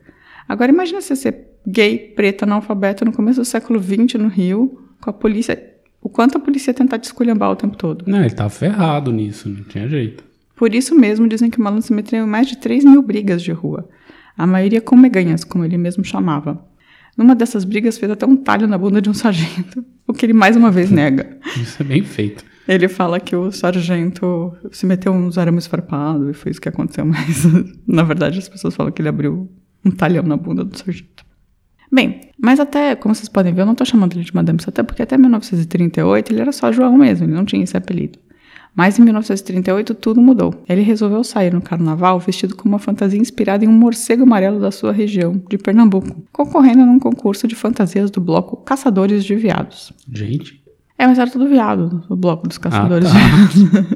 Agora 0.48 0.72
imagina 0.72 1.00
você 1.00 1.16
ser 1.16 1.48
gay, 1.66 1.98
preto, 2.16 2.44
analfabeto 2.44 3.06
no 3.06 3.14
começo 3.14 3.40
do 3.40 3.46
século 3.46 3.82
XX 3.82 4.16
no 4.16 4.28
Rio, 4.28 4.82
com 5.00 5.10
a 5.10 5.14
polícia... 5.14 5.68
O 6.02 6.08
quanto 6.08 6.38
a 6.38 6.40
polícia 6.40 6.72
ia 6.72 6.74
tentar 6.74 6.98
te 6.98 7.04
esculhambar 7.04 7.52
o 7.52 7.58
tempo 7.58 7.76
todo. 7.76 8.06
Não, 8.08 8.22
ele 8.22 8.30
tava 8.30 8.50
ferrado 8.50 9.12
nisso, 9.12 9.50
não 9.50 9.66
tinha 9.66 9.88
jeito. 9.88 10.24
Por 10.56 10.74
isso 10.74 10.96
mesmo 10.96 11.28
dizem 11.28 11.50
que 11.50 11.60
o 11.60 11.62
malandro 11.62 11.86
se 11.86 11.94
meteu 11.94 12.24
em 12.26 12.28
mais 12.28 12.48
de 12.48 12.58
3 12.58 12.86
mil 12.86 13.02
brigas 13.02 13.42
de 13.42 13.52
rua, 13.52 13.88
a 14.40 14.48
maioria 14.48 14.80
com 14.80 14.96
meganhas, 14.96 15.44
como 15.44 15.66
ele 15.66 15.78
mesmo 15.78 16.02
chamava. 16.02 16.66
Numa 17.18 17.36
dessas 17.36 17.66
brigas 17.66 17.98
fez 17.98 18.10
até 18.10 18.26
um 18.26 18.38
talho 18.38 18.68
na 18.68 18.78
bunda 18.78 19.02
de 19.02 19.10
um 19.10 19.14
sargento, 19.14 19.84
o 20.08 20.14
que 20.14 20.26
ele 20.26 20.32
mais 20.32 20.56
uma 20.56 20.72
vez 20.72 20.90
nega. 20.90 21.38
Isso 21.58 21.84
é 21.84 21.86
bem 21.86 22.02
feito. 22.02 22.46
Ele 22.66 22.88
fala 22.88 23.20
que 23.20 23.36
o 23.36 23.52
sargento 23.52 24.54
se 24.72 24.86
meteu 24.86 25.12
uns 25.12 25.38
arames 25.38 25.68
farpados 25.68 26.30
e 26.30 26.34
foi 26.34 26.52
isso 26.52 26.62
que 26.62 26.70
aconteceu, 26.70 27.04
mas 27.06 27.44
na 27.86 28.04
verdade 28.04 28.40
as 28.40 28.48
pessoas 28.48 28.74
falam 28.74 28.94
que 28.94 29.02
ele 29.02 29.10
abriu 29.10 29.52
um 29.84 29.92
talhão 29.92 30.24
na 30.24 30.38
bunda 30.38 30.64
do 30.64 30.78
sargento. 30.78 31.26
Bem, 31.92 32.32
mas 32.42 32.62
até, 32.62 32.96
como 32.96 33.14
vocês 33.14 33.28
podem 33.28 33.54
ver, 33.54 33.64
eu 33.64 33.66
não 33.66 33.76
tô 33.76 33.84
chamando 33.84 34.14
ele 34.14 34.24
de 34.24 34.34
Madame 34.34 34.62
Satã, 34.62 34.86
porque 34.86 35.02
até 35.02 35.18
1938 35.18 36.32
ele 36.32 36.40
era 36.40 36.54
só 36.54 36.72
João 36.72 36.98
mesmo, 36.98 37.26
ele 37.26 37.34
não 37.34 37.44
tinha 37.44 37.62
esse 37.62 37.76
apelido. 37.76 38.18
Mas 38.76 38.98
em 38.98 39.04
1938 39.04 39.94
tudo 39.96 40.22
mudou. 40.22 40.54
Ele 40.68 40.82
resolveu 40.82 41.24
sair 41.24 41.54
no 41.54 41.62
carnaval 41.62 42.20
vestido 42.20 42.56
com 42.56 42.68
uma 42.68 42.80
fantasia 42.80 43.20
inspirada 43.20 43.66
em 43.66 43.68
um 43.68 43.74
morcego 43.74 44.24
amarelo 44.24 44.60
da 44.60 44.72
sua 44.72 44.92
região, 44.92 45.42
de 45.50 45.58
Pernambuco, 45.58 46.24
concorrendo 46.32 46.86
num 46.86 47.00
concurso 47.00 47.48
de 47.48 47.56
fantasias 47.56 48.10
do 48.10 48.22
bloco 48.22 48.58
Caçadores 48.58 49.26
de 49.26 49.36
Viados. 49.36 49.92
Gente, 50.12 50.64
É, 50.98 51.08
mas 51.08 51.18
era 51.18 51.30
tudo 51.30 51.48
viado, 51.48 52.04
o 52.10 52.16
bloco 52.16 52.48
dos 52.48 52.58
caçadores 52.58 53.10
tá. 53.10 53.18
de 53.18 53.66
viados. 53.66 53.90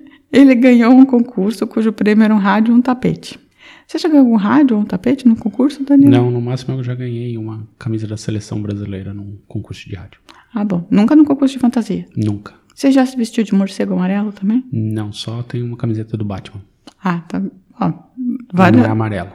Ele 0.32 0.54
ganhou 0.56 0.92
um 0.92 1.06
concurso 1.06 1.64
cujo 1.66 1.92
prêmio 1.92 2.24
era 2.24 2.34
um 2.34 2.38
rádio 2.38 2.72
e 2.72 2.74
um 2.74 2.82
tapete. 2.82 3.38
Você 3.86 3.98
já 3.98 4.08
ganhou 4.08 4.24
algum 4.24 4.36
rádio 4.36 4.76
ou 4.76 4.82
um 4.82 4.84
tapete 4.84 5.28
no 5.28 5.36
concurso, 5.36 5.84
Danilo? 5.84 6.10
Não, 6.10 6.30
no 6.30 6.40
máximo 6.40 6.76
eu 6.76 6.82
já 6.82 6.94
ganhei 6.94 7.36
uma 7.36 7.68
camisa 7.78 8.06
da 8.06 8.16
seleção 8.16 8.60
brasileira 8.60 9.14
num 9.14 9.36
concurso 9.46 9.88
de 9.88 9.94
rádio. 9.94 10.20
Ah, 10.52 10.64
bom. 10.64 10.86
Nunca 10.90 11.14
no 11.14 11.24
concurso 11.24 11.54
de 11.54 11.60
fantasia. 11.60 12.06
Nunca. 12.16 12.54
Você 12.74 12.90
já 12.90 13.06
se 13.06 13.16
vestiu 13.16 13.44
de 13.44 13.54
morcego 13.54 13.94
amarelo 13.94 14.32
também? 14.32 14.64
Não, 14.72 15.12
só 15.12 15.42
tenho 15.42 15.64
uma 15.66 15.76
camiseta 15.76 16.16
do 16.16 16.24
Batman. 16.24 16.60
Ah, 17.02 17.20
tá. 17.20 17.40
Ó, 17.80 17.92
várias- 18.52 18.82
Não 18.82 18.88
é 18.88 18.92
amarelo. 18.92 19.30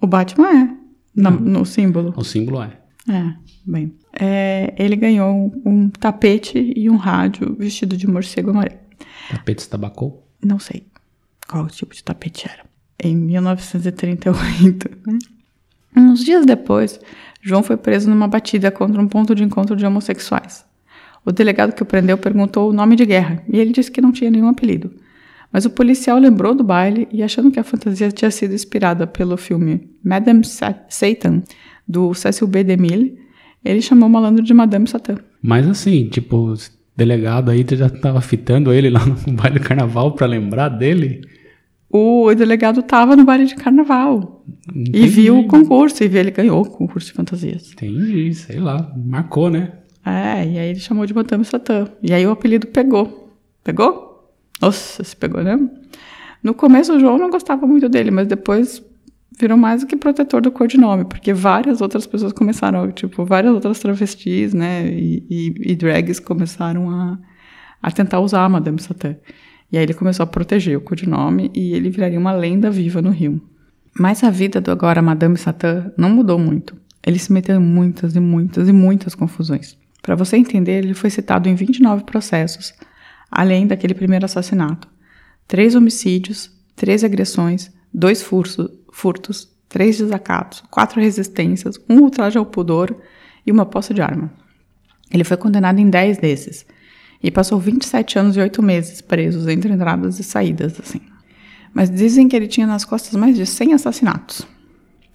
O 0.00 0.06
Batman 0.06 0.48
é. 0.48 0.76
na- 1.14 1.30
no 1.30 1.64
símbolo. 1.64 2.12
O 2.16 2.24
símbolo 2.24 2.62
é. 2.62 2.72
É, 3.08 3.34
bem. 3.66 3.94
É, 4.18 4.74
ele 4.78 4.96
ganhou 4.96 5.52
um, 5.64 5.88
tapete 5.88 6.72
e 6.76 6.88
um 6.90 6.96
rádio 6.96 7.54
vestido 7.58 7.96
de 7.96 8.06
morcego 8.06 8.50
amarelo. 8.50 8.78
Tapetes 9.30 9.66
tabacou? 9.66 10.26
Não 10.44 10.58
sei 10.58 10.84
qual 11.48 11.66
tipo 11.68 11.94
de 11.94 12.02
tapete 12.04 12.46
era. 12.48 12.64
Em 13.02 13.16
1938. 13.16 14.90
né? 15.06 15.18
Uns 15.96 16.24
dias 16.24 16.46
depois, 16.46 17.00
João 17.42 17.62
foi 17.62 17.76
preso 17.76 18.08
numa 18.08 18.28
batida 18.28 18.70
contra 18.70 19.00
um 19.00 19.08
ponto 19.08 19.34
de 19.34 19.42
encontro 19.42 19.74
de 19.76 19.84
homossexuais. 19.84 20.64
O 21.24 21.32
delegado 21.32 21.72
que 21.74 21.82
o 21.82 21.86
prendeu 21.86 22.16
perguntou 22.18 22.70
o 22.70 22.72
nome 22.72 22.96
de 22.96 23.04
guerra 23.04 23.42
e 23.52 23.58
ele 23.58 23.72
disse 23.72 23.90
que 23.90 24.00
não 24.00 24.12
tinha 24.12 24.30
nenhum 24.30 24.48
apelido. 24.48 24.90
Mas 25.52 25.64
o 25.64 25.70
policial 25.70 26.16
lembrou 26.18 26.54
do 26.54 26.62
baile 26.64 27.08
e, 27.12 27.22
achando 27.22 27.50
que 27.50 27.58
a 27.58 27.64
fantasia 27.64 28.10
tinha 28.10 28.30
sido 28.30 28.54
inspirada 28.54 29.06
pelo 29.06 29.36
filme 29.36 29.90
Madame 30.02 30.44
Sa- 30.44 30.84
Satan, 30.88 31.42
do 31.86 32.14
Cecil 32.14 32.46
B. 32.46 32.62
DeMille, 32.62 33.18
ele 33.64 33.82
chamou 33.82 34.08
o 34.08 34.12
malandro 34.12 34.44
de 34.44 34.54
Madame 34.54 34.86
Satan. 34.86 35.16
Mas 35.42 35.68
assim, 35.68 36.08
tipo, 36.08 36.52
esse 36.54 36.70
delegado 36.96 37.50
aí 37.50 37.66
já 37.72 37.90
tava 37.90 38.20
fitando 38.20 38.72
ele 38.72 38.88
lá 38.90 39.04
no 39.26 39.32
baile 39.34 39.58
do 39.58 39.64
carnaval 39.64 40.12
pra 40.12 40.26
lembrar 40.26 40.68
dele. 40.68 41.20
O 41.92 42.32
delegado 42.32 42.78
estava 42.80 43.16
no 43.16 43.24
baile 43.24 43.46
de 43.46 43.56
carnaval 43.56 44.44
e 44.72 44.80
Entendi. 44.80 45.08
viu 45.08 45.40
o 45.40 45.48
concurso 45.48 46.04
e 46.04 46.08
viu 46.08 46.20
ele 46.20 46.30
ganhou 46.30 46.62
o 46.62 46.70
concurso 46.70 47.08
de 47.08 47.12
fantasias. 47.14 47.72
Entendi, 47.72 48.32
sei 48.34 48.60
lá, 48.60 48.94
marcou, 48.96 49.50
né? 49.50 49.72
É, 50.04 50.46
e 50.46 50.58
aí 50.58 50.70
ele 50.70 50.80
chamou 50.80 51.04
de 51.06 51.14
Madame 51.14 51.44
Satã. 51.44 51.88
E 52.02 52.12
aí 52.12 52.26
o 52.26 52.30
apelido 52.30 52.66
pegou. 52.66 53.36
Pegou? 53.62 54.30
Nossa, 54.60 55.04
se 55.04 55.16
pegou, 55.16 55.42
né? 55.42 55.58
No 56.42 56.54
começo 56.54 56.94
o 56.94 57.00
João 57.00 57.18
não 57.18 57.30
gostava 57.30 57.66
muito 57.66 57.88
dele, 57.88 58.10
mas 58.10 58.26
depois 58.26 58.82
virou 59.38 59.56
mais 59.56 59.82
do 59.82 59.86
que 59.86 59.96
protetor 59.96 60.42
do 60.42 60.50
codinome, 60.50 61.04
porque 61.04 61.32
várias 61.32 61.80
outras 61.80 62.06
pessoas 62.06 62.32
começaram, 62.32 62.90
tipo, 62.92 63.24
várias 63.24 63.54
outras 63.54 63.78
travestis, 63.78 64.52
né, 64.52 64.86
e, 64.86 65.24
e, 65.30 65.72
e 65.72 65.76
drags 65.76 66.20
começaram 66.20 66.90
a, 66.90 67.18
a 67.82 67.90
tentar 67.90 68.20
usar 68.20 68.44
a 68.44 68.48
Madame 68.48 68.80
Satã. 68.80 69.16
E 69.72 69.78
aí 69.78 69.84
ele 69.84 69.94
começou 69.94 70.24
a 70.24 70.26
proteger 70.26 70.76
o 70.76 70.80
codinome 70.80 71.50
e 71.54 71.72
ele 71.72 71.90
viraria 71.90 72.18
uma 72.18 72.32
lenda 72.32 72.70
viva 72.70 73.00
no 73.00 73.10
Rio. 73.10 73.40
Mas 73.98 74.22
a 74.22 74.30
vida 74.30 74.60
do 74.60 74.70
agora 74.70 75.00
Madame 75.00 75.36
Satã 75.36 75.92
não 75.96 76.10
mudou 76.10 76.38
muito. 76.38 76.76
Ele 77.06 77.18
se 77.18 77.32
meteu 77.32 77.56
em 77.56 77.64
muitas 77.64 78.14
e 78.16 78.20
muitas 78.20 78.68
e 78.68 78.72
muitas 78.72 79.14
confusões. 79.14 79.78
Para 80.02 80.14
você 80.14 80.36
entender, 80.36 80.84
ele 80.84 80.94
foi 80.94 81.10
citado 81.10 81.48
em 81.48 81.54
29 81.54 82.04
processos, 82.04 82.72
além 83.30 83.66
daquele 83.66 83.94
primeiro 83.94 84.24
assassinato. 84.24 84.88
Três 85.46 85.74
homicídios, 85.74 86.50
três 86.74 87.04
agressões, 87.04 87.70
dois 87.92 88.22
furtos, 88.22 88.68
furtos 88.92 89.50
três 89.70 89.98
desacatos, 89.98 90.62
quatro 90.68 91.00
resistências, 91.00 91.78
um 91.88 92.00
ultraje 92.00 92.36
ao 92.36 92.44
pudor 92.44 92.94
e 93.46 93.52
uma 93.52 93.64
posse 93.64 93.94
de 93.94 94.02
arma. 94.02 94.30
Ele 95.10 95.24
foi 95.24 95.36
condenado 95.36 95.78
em 95.78 95.88
10 95.88 96.18
desses 96.18 96.66
e 97.22 97.30
passou 97.30 97.58
27 97.58 98.18
anos 98.18 98.36
e 98.36 98.40
8 98.40 98.62
meses 98.62 99.00
presos 99.00 99.46
entre 99.46 99.72
entradas 99.72 100.18
e 100.18 100.24
saídas, 100.24 100.78
assim. 100.78 101.00
Mas 101.72 101.88
dizem 101.88 102.28
que 102.28 102.34
ele 102.34 102.48
tinha 102.48 102.66
nas 102.66 102.84
costas 102.84 103.14
mais 103.14 103.36
de 103.36 103.46
100 103.46 103.74
assassinatos. 103.74 104.46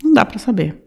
Não 0.01 0.13
dá 0.13 0.23
pra 0.25 0.39
saber. 0.39 0.81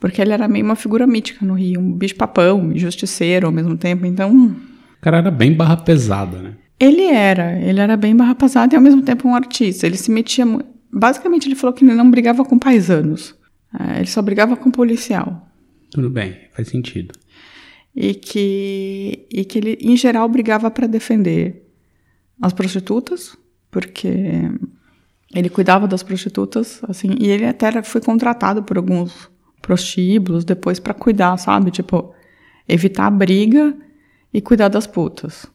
Porque 0.00 0.20
ele 0.20 0.32
era 0.32 0.48
meio 0.48 0.64
uma 0.64 0.74
figura 0.74 1.06
mítica 1.06 1.46
no 1.46 1.54
Rio, 1.54 1.78
um 1.78 1.92
bicho-papão 1.92 2.72
e 2.72 2.78
justiceiro 2.78 3.46
ao 3.46 3.52
mesmo 3.52 3.76
tempo, 3.76 4.06
então 4.06 4.32
O 4.34 5.00
cara 5.00 5.18
era 5.18 5.30
bem 5.30 5.52
barra 5.52 5.76
pesada, 5.76 6.40
né? 6.40 6.54
ele 6.80 7.04
era, 7.04 7.60
ele 7.60 7.78
era 7.78 7.94
bem 7.94 8.16
barra 8.16 8.34
pesada 8.34 8.74
e 8.74 8.76
ao 8.76 8.82
mesmo 8.82 9.02
tempo 9.02 9.28
um 9.28 9.34
artista. 9.34 9.86
Ele 9.86 9.98
se 9.98 10.10
metia. 10.10 10.46
Basicamente, 10.90 11.46
ele 11.46 11.54
falou 11.54 11.74
que 11.74 11.84
ele 11.84 11.94
não 11.94 12.10
brigava 12.10 12.42
com 12.42 12.58
paisanos. 12.58 13.34
É, 13.78 13.98
ele 13.98 14.06
só 14.06 14.22
brigava 14.22 14.56
com 14.56 14.70
policial. 14.70 15.46
Tudo 15.90 16.08
bem, 16.08 16.36
faz 16.52 16.68
sentido. 16.68 17.12
E 17.94 18.14
que, 18.14 19.26
e 19.30 19.44
que 19.44 19.58
ele, 19.58 19.78
em 19.80 19.96
geral, 19.96 20.26
brigava 20.28 20.70
para 20.70 20.86
defender 20.86 21.66
as 22.40 22.52
prostitutas, 22.54 23.36
porque 23.70 24.08
ele 25.34 25.50
cuidava 25.50 25.86
das 25.86 26.02
prostitutas, 26.02 26.80
assim, 26.88 27.14
e 27.20 27.28
ele 27.28 27.44
até 27.44 27.82
foi 27.82 28.00
contratado 28.00 28.62
por 28.62 28.78
alguns 28.78 29.29
prostíbulos 29.60 30.44
depois 30.44 30.78
para 30.78 30.94
cuidar, 30.94 31.36
sabe? 31.36 31.70
Tipo, 31.70 32.12
evitar 32.68 33.06
a 33.06 33.10
briga 33.10 33.74
e 34.32 34.40
cuidar 34.40 34.68
das 34.68 34.86
putas. 34.86 35.46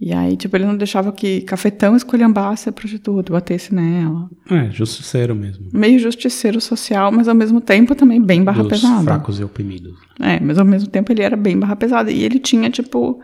E 0.00 0.12
aí, 0.12 0.36
tipo, 0.36 0.56
ele 0.56 0.64
não 0.64 0.76
deixava 0.76 1.10
que 1.10 1.40
cafetão 1.40 1.96
escolhambasse 1.96 2.68
a 2.68 2.72
prostituta, 2.72 3.32
batesse 3.32 3.74
nela. 3.74 4.30
É, 4.48 4.70
justiceiro 4.70 5.34
mesmo. 5.34 5.66
Meio 5.72 5.98
justiceiro 5.98 6.60
social, 6.60 7.10
mas 7.10 7.26
ao 7.26 7.34
mesmo 7.34 7.60
tempo 7.60 7.96
também 7.96 8.22
bem 8.22 8.44
barra 8.44 8.62
Dos 8.62 8.70
pesada. 8.70 9.02
fracos 9.02 9.40
e 9.40 9.44
oprimidos. 9.44 9.96
É, 10.20 10.38
mas 10.38 10.56
ao 10.56 10.64
mesmo 10.64 10.88
tempo 10.88 11.10
ele 11.10 11.22
era 11.22 11.36
bem 11.36 11.58
barra 11.58 11.74
pesada. 11.74 12.12
E 12.12 12.22
ele 12.22 12.38
tinha, 12.38 12.70
tipo, 12.70 13.20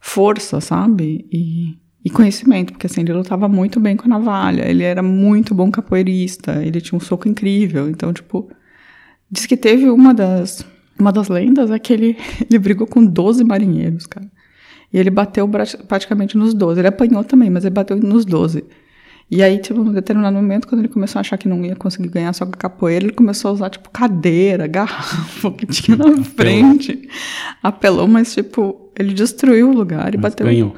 força, 0.00 0.58
sabe? 0.58 1.26
E, 1.30 1.76
e 2.02 2.08
conhecimento, 2.08 2.72
porque 2.72 2.86
assim, 2.86 3.02
ele 3.02 3.12
lutava 3.12 3.46
muito 3.46 3.78
bem 3.78 3.94
com 3.94 4.06
a 4.06 4.08
navalha. 4.08 4.66
Ele 4.66 4.82
era 4.82 5.02
muito 5.02 5.54
bom 5.54 5.70
capoeirista. 5.70 6.64
Ele 6.64 6.80
tinha 6.80 6.96
um 6.96 7.00
soco 7.00 7.28
incrível. 7.28 7.90
Então, 7.90 8.10
tipo, 8.10 8.50
diz 9.30 9.46
que 9.46 9.56
teve 9.56 9.88
uma 9.90 10.12
das, 10.14 10.64
uma 10.98 11.12
das 11.12 11.28
lendas 11.28 11.70
é 11.70 11.78
que 11.78 11.92
ele, 11.92 12.16
ele 12.48 12.58
brigou 12.58 12.86
com 12.86 13.04
12 13.04 13.44
marinheiros, 13.44 14.06
cara. 14.06 14.26
E 14.92 14.98
ele 14.98 15.10
bateu 15.10 15.48
pra- 15.48 15.64
praticamente 15.86 16.36
nos 16.36 16.52
12. 16.52 16.80
Ele 16.80 16.88
apanhou 16.88 17.22
também, 17.22 17.48
mas 17.50 17.64
ele 17.64 17.74
bateu 17.74 17.96
nos 17.96 18.24
12. 18.24 18.64
E 19.30 19.44
aí, 19.44 19.58
tipo, 19.58 19.84
num 19.84 19.92
determinado 19.92 20.34
momento, 20.34 20.66
quando 20.66 20.80
ele 20.80 20.88
começou 20.88 21.18
a 21.18 21.20
achar 21.20 21.38
que 21.38 21.48
não 21.48 21.64
ia 21.64 21.76
conseguir 21.76 22.08
ganhar 22.08 22.32
só 22.32 22.44
com 22.44 22.50
a 22.52 22.56
capoeira, 22.56 23.04
ele 23.04 23.12
começou 23.14 23.50
a 23.50 23.54
usar, 23.54 23.70
tipo, 23.70 23.88
cadeira, 23.90 24.66
garrafa, 24.68 25.52
que 25.52 25.66
tinha 25.66 25.96
na 25.96 26.24
frente. 26.24 27.08
Apelou, 27.62 28.08
mas, 28.08 28.34
tipo, 28.34 28.90
ele 28.98 29.14
destruiu 29.14 29.70
o 29.70 29.72
lugar 29.72 30.12
e 30.14 30.18
Mas 30.18 30.32
bateu. 30.32 30.46
ganhou. 30.46 30.74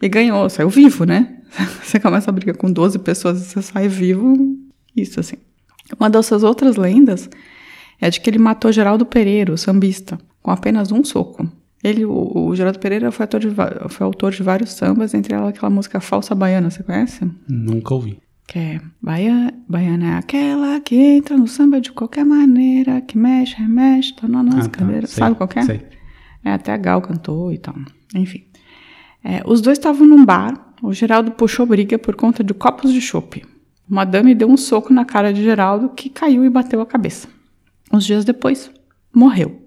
E 0.00 0.08
ganhou, 0.08 0.48
saiu 0.48 0.68
vivo, 0.70 1.04
né? 1.04 1.38
Você 1.82 1.98
começa 1.98 2.30
a 2.30 2.32
brigar 2.32 2.56
com 2.56 2.70
12 2.70 3.00
pessoas 3.00 3.40
e 3.40 3.44
você 3.46 3.62
sai 3.62 3.88
vivo, 3.88 4.36
isso 4.96 5.18
assim. 5.18 5.36
Uma 5.98 6.08
dessas 6.08 6.44
outras 6.44 6.76
lendas 6.76 7.28
é 8.00 8.10
de 8.10 8.20
que 8.20 8.28
ele 8.30 8.38
matou 8.38 8.70
Geraldo 8.72 9.06
Pereira, 9.06 9.52
o 9.52 9.58
sambista, 9.58 10.18
com 10.42 10.50
apenas 10.50 10.90
um 10.92 11.02
soco. 11.04 11.48
Ele, 11.84 12.04
o, 12.04 12.46
o 12.48 12.56
Geraldo 12.56 12.78
Pereira 12.78 13.10
foi, 13.12 13.24
autor 13.24 13.40
de, 13.40 13.48
foi 13.88 14.04
autor 14.04 14.32
de 14.32 14.42
vários 14.42 14.72
sambas, 14.72 15.14
entre 15.14 15.34
elas 15.34 15.48
aquela 15.48 15.70
música 15.70 16.00
Falsa 16.00 16.34
Baiana, 16.34 16.70
você 16.70 16.82
conhece? 16.82 17.30
Nunca 17.48 17.94
ouvi. 17.94 18.18
Que 18.48 18.58
é 18.58 18.80
Baia- 19.02 19.52
Baiana 19.68 20.14
é 20.14 20.14
aquela 20.18 20.80
que 20.80 20.94
entra 20.96 21.36
no 21.36 21.46
samba 21.48 21.80
de 21.80 21.92
qualquer 21.92 22.24
maneira, 22.24 23.00
que 23.00 23.18
mexe, 23.18 23.56
remexe, 23.56 24.14
tá 24.14 24.26
nas 24.28 24.54
Ah, 24.66 24.68
tá, 24.68 24.78
cadeiras. 24.78 25.10
sei, 25.10 25.18
Sabe 25.20 25.36
qual 25.36 25.48
é? 25.54 25.62
sei. 25.62 25.82
É, 26.44 26.52
até 26.52 26.72
a 26.72 26.76
Gal 26.76 27.02
cantou 27.02 27.52
e 27.52 27.58
tal. 27.58 27.74
Enfim. 28.14 28.44
É, 29.24 29.42
os 29.44 29.60
dois 29.60 29.78
estavam 29.78 30.06
num 30.06 30.24
bar, 30.24 30.72
o 30.82 30.92
Geraldo 30.92 31.32
puxou 31.32 31.66
briga 31.66 31.98
por 31.98 32.14
conta 32.14 32.44
de 32.44 32.54
copos 32.54 32.92
de 32.92 33.00
chope. 33.00 33.44
Madame 33.88 34.34
deu 34.34 34.48
um 34.48 34.56
soco 34.56 34.92
na 34.92 35.04
cara 35.04 35.32
de 35.32 35.42
Geraldo, 35.42 35.88
que 35.90 36.08
caiu 36.08 36.44
e 36.44 36.50
bateu 36.50 36.80
a 36.80 36.86
cabeça. 36.86 37.28
Uns 37.92 38.04
dias 38.04 38.24
depois, 38.24 38.70
morreu. 39.14 39.62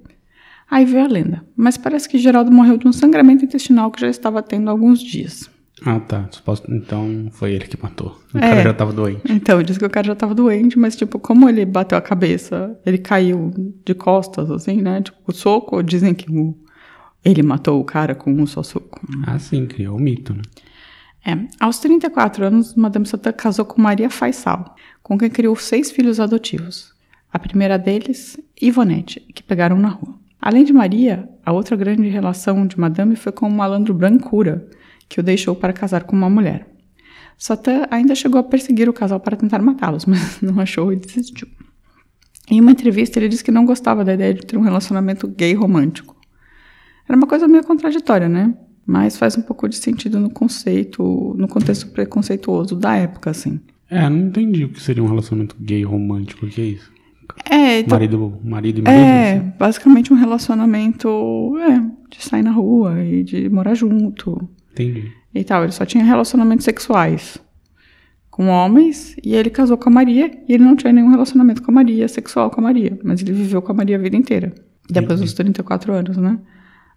Aí 0.70 0.86
veio 0.86 1.06
a 1.06 1.08
lenda, 1.08 1.44
mas 1.56 1.78
parece 1.78 2.08
que 2.08 2.18
Geraldo 2.20 2.52
morreu 2.52 2.78
de 2.78 2.88
um 2.88 2.94
sangramento 2.94 3.44
intestinal 3.44 3.90
que 3.90 4.02
já 4.02 4.08
estava 4.10 4.42
tendo 4.44 4.68
há 4.68 4.72
alguns 4.72 5.00
dias. 5.02 5.50
Ah, 5.86 6.00
tá. 6.00 6.30
Então 6.68 7.30
foi 7.32 7.54
ele 7.54 7.66
que 7.66 7.82
matou. 7.82 8.20
O 8.34 8.38
É. 8.38 8.42
cara 8.42 8.62
já 8.64 8.74
tava 8.74 8.92
doente. 8.94 9.22
Então, 9.30 9.64
diz 9.64 9.78
que 9.78 9.86
o 9.86 9.90
cara 9.90 10.06
já 10.08 10.16
tava 10.16 10.36
doente, 10.36 10.78
mas, 10.78 10.96
tipo, 10.96 11.18
como 11.18 11.48
ele 11.50 11.66
bateu 11.66 11.98
a 11.98 12.02
cabeça, 12.02 12.78
ele 12.86 12.98
caiu 12.98 13.50
de 13.86 13.94
costas, 13.96 14.52
assim, 14.52 14.82
né? 14.82 15.02
Tipo, 15.02 15.18
o 15.26 15.32
soco, 15.32 15.82
dizem 15.82 16.14
que 16.14 16.30
o- 16.30 16.54
ele 17.24 17.42
matou 17.42 17.80
o 17.80 17.86
cara 17.86 18.14
com 18.14 18.30
um 18.32 18.46
só 18.46 18.62
soco. 18.62 19.00
Ah, 19.26 19.40
sim, 19.40 19.66
criou 19.66 19.96
o 19.98 20.00
mito, 20.02 20.34
né? 20.34 20.42
É, 21.26 21.38
aos 21.60 21.80
34 21.80 22.46
anos, 22.46 22.76
Madame 22.76 23.06
Satã 23.06 23.32
casou 23.32 23.66
com 23.66 23.82
Maria 23.82 24.10
Faisal, 24.10 24.76
com 25.02 25.18
quem 25.18 25.30
criou 25.30 25.56
seis 25.56 25.90
filhos 25.92 26.20
adotivos. 26.20 26.94
A 27.32 27.38
primeira 27.38 27.78
deles, 27.78 28.40
Ivonete, 28.60 29.20
que 29.34 29.44
pegaram 29.44 29.78
na 29.78 29.90
rua. 29.90 30.20
Além 30.42 30.64
de 30.64 30.74
Maria, 30.74 31.30
a 31.46 31.52
outra 31.52 31.76
grande 31.76 32.08
relação 32.08 32.66
de 32.66 32.80
Madame 32.80 33.16
foi 33.16 33.32
com 33.32 33.48
o 33.48 33.52
malandro 33.52 33.94
Brancura, 33.94 34.68
que 35.08 35.20
o 35.20 35.24
deixou 35.24 35.56
para 35.56 35.74
casar 35.74 36.04
com 36.04 36.16
uma 36.16 36.30
mulher. 36.30 36.68
Satã 37.38 37.86
ainda 37.92 38.16
chegou 38.16 38.40
a 38.40 38.44
perseguir 38.44 38.90
o 38.90 38.94
casal 38.94 39.20
para 39.20 39.38
tentar 39.38 39.62
matá-los, 39.62 40.06
mas 40.08 40.42
não 40.42 40.60
achou 40.60 40.92
e 40.92 40.96
desistiu. 40.96 41.48
Em 42.50 42.60
uma 42.60 42.72
entrevista, 42.72 43.20
ele 43.20 43.30
disse 43.30 43.44
que 43.44 43.52
não 43.52 43.66
gostava 43.66 44.04
da 44.04 44.14
ideia 44.14 44.34
de 44.34 44.46
ter 44.46 44.58
um 44.58 44.62
relacionamento 44.62 45.28
gay 45.28 45.54
romântico. 45.54 46.16
Era 47.08 47.16
uma 47.16 47.28
coisa 47.28 47.48
meio 47.48 47.64
contraditória, 47.64 48.28
né? 48.28 48.54
Mas 48.86 49.18
faz 49.18 49.38
um 49.38 49.42
pouco 49.42 49.70
de 49.70 49.76
sentido 49.76 50.20
no 50.20 50.32
conceito, 50.32 51.36
no 51.38 51.48
contexto 51.48 51.88
preconceituoso 51.90 52.76
da 52.76 52.96
época, 52.96 53.30
assim. 53.30 53.60
É, 53.90 54.10
não 54.10 54.18
entendi 54.28 54.66
o 54.66 54.70
que 54.70 54.82
seria 54.82 55.04
um 55.04 55.08
relacionamento 55.08 55.56
gay 55.60 55.84
romântico. 55.84 56.46
O 56.46 56.50
que 56.50 56.62
é 56.62 56.66
isso? 56.66 56.92
É, 57.50 57.80
então, 57.80 57.96
Marido, 57.96 58.40
marido 58.44 58.80
e 58.80 58.82
marido? 58.82 59.02
é 59.02 59.34
assim? 59.34 59.54
basicamente 59.58 60.14
um 60.14 60.16
relacionamento 60.16 61.58
é, 61.60 61.80
de 62.10 62.24
sair 62.24 62.44
na 62.44 62.52
rua 62.52 63.04
e 63.04 63.24
de 63.24 63.50
morar 63.50 63.74
junto 63.74 64.50
Entendi. 64.72 65.12
e 65.34 65.44
tal. 65.44 65.64
Ele 65.64 65.72
só 65.72 65.86
tinha 65.86 66.04
relacionamentos 66.04 66.66
sexuais 66.66 67.38
com 68.30 68.48
homens 68.48 69.16
e 69.24 69.36
ele 69.36 69.50
casou 69.50 69.78
com 69.78 69.90
a 69.90 69.92
Maria 69.92 70.32
e 70.48 70.54
ele 70.54 70.64
não 70.64 70.76
tinha 70.76 70.94
nenhum 70.94 71.10
relacionamento 71.10 71.62
com 71.62 71.72
a 71.72 71.74
Maria, 71.74 72.08
sexual 72.08 72.50
com 72.50 72.62
a 72.62 72.64
Maria, 72.64 72.98
mas 73.04 73.22
ele 73.22 73.34
viveu 73.34 73.62
com 73.62 73.72
a 73.72 73.76
Maria 73.76 73.98
a 73.98 74.00
vida 74.00 74.16
inteira. 74.16 74.54
Depois 74.90 75.20
dos 75.20 75.34
34 75.34 75.94
anos, 75.94 76.18
né? 76.18 76.40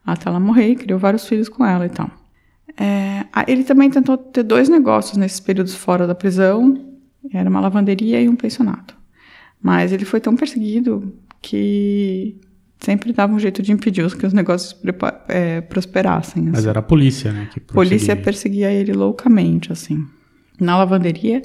Até 0.04 0.28
ela 0.28 0.40
morrer, 0.40 0.74
criou 0.76 0.98
vários 0.98 1.26
filhos 1.26 1.48
com 1.48 1.64
ela 1.64 1.86
e 1.86 1.90
tal. 1.90 2.10
É, 2.78 3.24
ele 3.46 3.64
também 3.64 3.90
tentou 3.90 4.16
ter 4.16 4.42
dois 4.42 4.68
negócios 4.68 5.16
nesses 5.16 5.40
períodos 5.40 5.74
fora 5.74 6.06
da 6.06 6.14
prisão. 6.14 6.90
Era 7.32 7.48
uma 7.48 7.60
lavanderia 7.60 8.20
e 8.20 8.28
um 8.28 8.36
pensionato. 8.36 8.96
Mas 9.62 9.92
ele 9.92 10.04
foi 10.04 10.20
tão 10.20 10.34
perseguido 10.36 11.14
que 11.40 12.36
sempre 12.80 13.12
dava 13.12 13.32
um 13.32 13.38
jeito 13.38 13.62
de 13.62 13.70
impedir 13.72 14.14
que 14.16 14.26
os 14.26 14.32
negócios 14.32 14.76
é, 15.28 15.60
prosperassem. 15.60 16.42
Mas 16.44 16.58
assim. 16.60 16.68
era 16.68 16.80
a 16.80 16.82
polícia, 16.82 17.32
né? 17.32 17.48
Que 17.52 17.60
A 17.60 17.72
polícia 17.72 18.16
perseguia. 18.16 18.24
perseguia 18.24 18.72
ele 18.72 18.92
loucamente, 18.92 19.70
assim. 19.72 20.04
Na 20.60 20.76
lavanderia, 20.76 21.42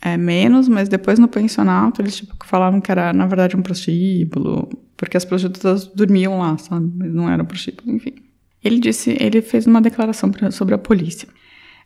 é 0.00 0.16
menos, 0.16 0.68
mas 0.68 0.88
depois 0.88 1.18
no 1.18 1.28
pensionato, 1.28 2.02
eles 2.02 2.16
tipo, 2.16 2.34
falavam 2.44 2.80
que 2.80 2.90
era, 2.90 3.12
na 3.12 3.26
verdade, 3.26 3.56
um 3.56 3.62
prostíbulo, 3.62 4.68
porque 4.96 5.16
as 5.16 5.24
prostitutas 5.24 5.86
dormiam 5.86 6.38
lá, 6.38 6.56
sabe? 6.58 6.90
Mas 6.96 7.12
não 7.14 7.28
era 7.28 7.44
prostíbulo, 7.44 7.92
enfim. 7.92 8.14
Ele 8.62 8.80
disse, 8.80 9.16
ele 9.20 9.40
fez 9.40 9.66
uma 9.66 9.80
declaração 9.80 10.30
pra- 10.30 10.50
sobre 10.50 10.74
a 10.74 10.78
polícia. 10.78 11.28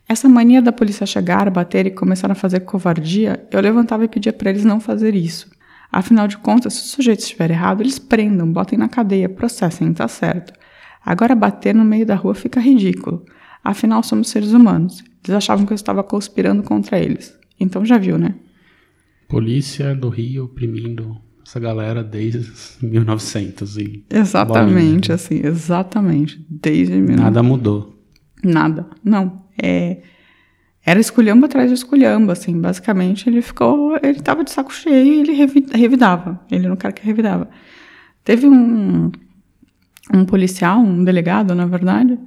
Essa 0.07 0.27
mania 0.27 0.61
da 0.61 0.71
polícia 0.71 1.05
chegar, 1.05 1.49
bater 1.49 1.85
e 1.87 1.91
começar 1.91 2.29
a 2.31 2.35
fazer 2.35 2.61
covardia, 2.61 3.47
eu 3.51 3.61
levantava 3.61 4.03
e 4.03 4.07
pedia 4.07 4.33
para 4.33 4.49
eles 4.49 4.65
não 4.65 4.79
fazer 4.79 5.15
isso. 5.15 5.49
Afinal 5.91 6.27
de 6.27 6.37
contas, 6.37 6.73
se 6.73 6.85
o 6.85 6.89
sujeito 6.95 7.19
estiver 7.19 7.51
errado, 7.51 7.81
eles 7.81 7.99
prendam, 7.99 8.51
botem 8.51 8.77
na 8.77 8.89
cadeia, 8.89 9.29
processem, 9.29 9.93
tá 9.93 10.07
certo. 10.07 10.51
Agora 11.05 11.35
bater 11.35 11.73
no 11.75 11.85
meio 11.85 12.05
da 12.05 12.15
rua 12.15 12.33
fica 12.35 12.59
ridículo. 12.59 13.23
Afinal, 13.63 14.01
somos 14.03 14.29
seres 14.29 14.51
humanos. 14.53 15.03
Eles 15.23 15.35
achavam 15.37 15.65
que 15.65 15.71
eu 15.71 15.75
estava 15.75 16.03
conspirando 16.03 16.63
contra 16.63 16.99
eles. 16.99 17.33
Então 17.59 17.85
já 17.85 17.97
viu, 17.97 18.17
né? 18.17 18.35
Polícia 19.29 19.95
do 19.95 20.09
Rio 20.09 20.45
oprimindo 20.45 21.17
essa 21.45 21.59
galera 21.59 22.03
desde 22.03 22.51
1900 22.81 23.77
e 23.77 24.05
Exatamente, 24.09 25.09
bolinha. 25.09 25.15
assim, 25.15 25.41
exatamente. 25.45 26.45
Desde 26.49 26.95
mil- 26.95 27.15
nada 27.17 27.41
mudou. 27.43 27.93
Nada. 28.43 28.87
Não. 29.03 29.42
É, 29.61 29.97
era 30.85 30.99
esculhamba 30.99 31.45
atrás 31.47 31.69
de 31.69 31.75
esculhamba, 31.75 32.33
assim. 32.33 32.59
Basicamente, 32.59 33.29
ele 33.29 33.41
ficou. 33.41 33.97
Ele 34.03 34.19
tava 34.21 34.43
de 34.43 34.51
saco 34.51 34.73
cheio 34.73 35.13
e 35.13 35.19
ele 35.21 35.33
revi- 35.33 35.65
revidava. 35.73 36.39
Ele 36.51 36.65
era 36.65 36.73
um 36.73 36.77
cara 36.77 36.93
que 36.93 37.05
revidava. 37.05 37.49
Teve 38.23 38.47
um, 38.47 39.11
um 40.13 40.25
policial, 40.25 40.79
um 40.79 41.03
delegado, 41.03 41.55
na 41.55 41.65
verdade, 41.65 42.17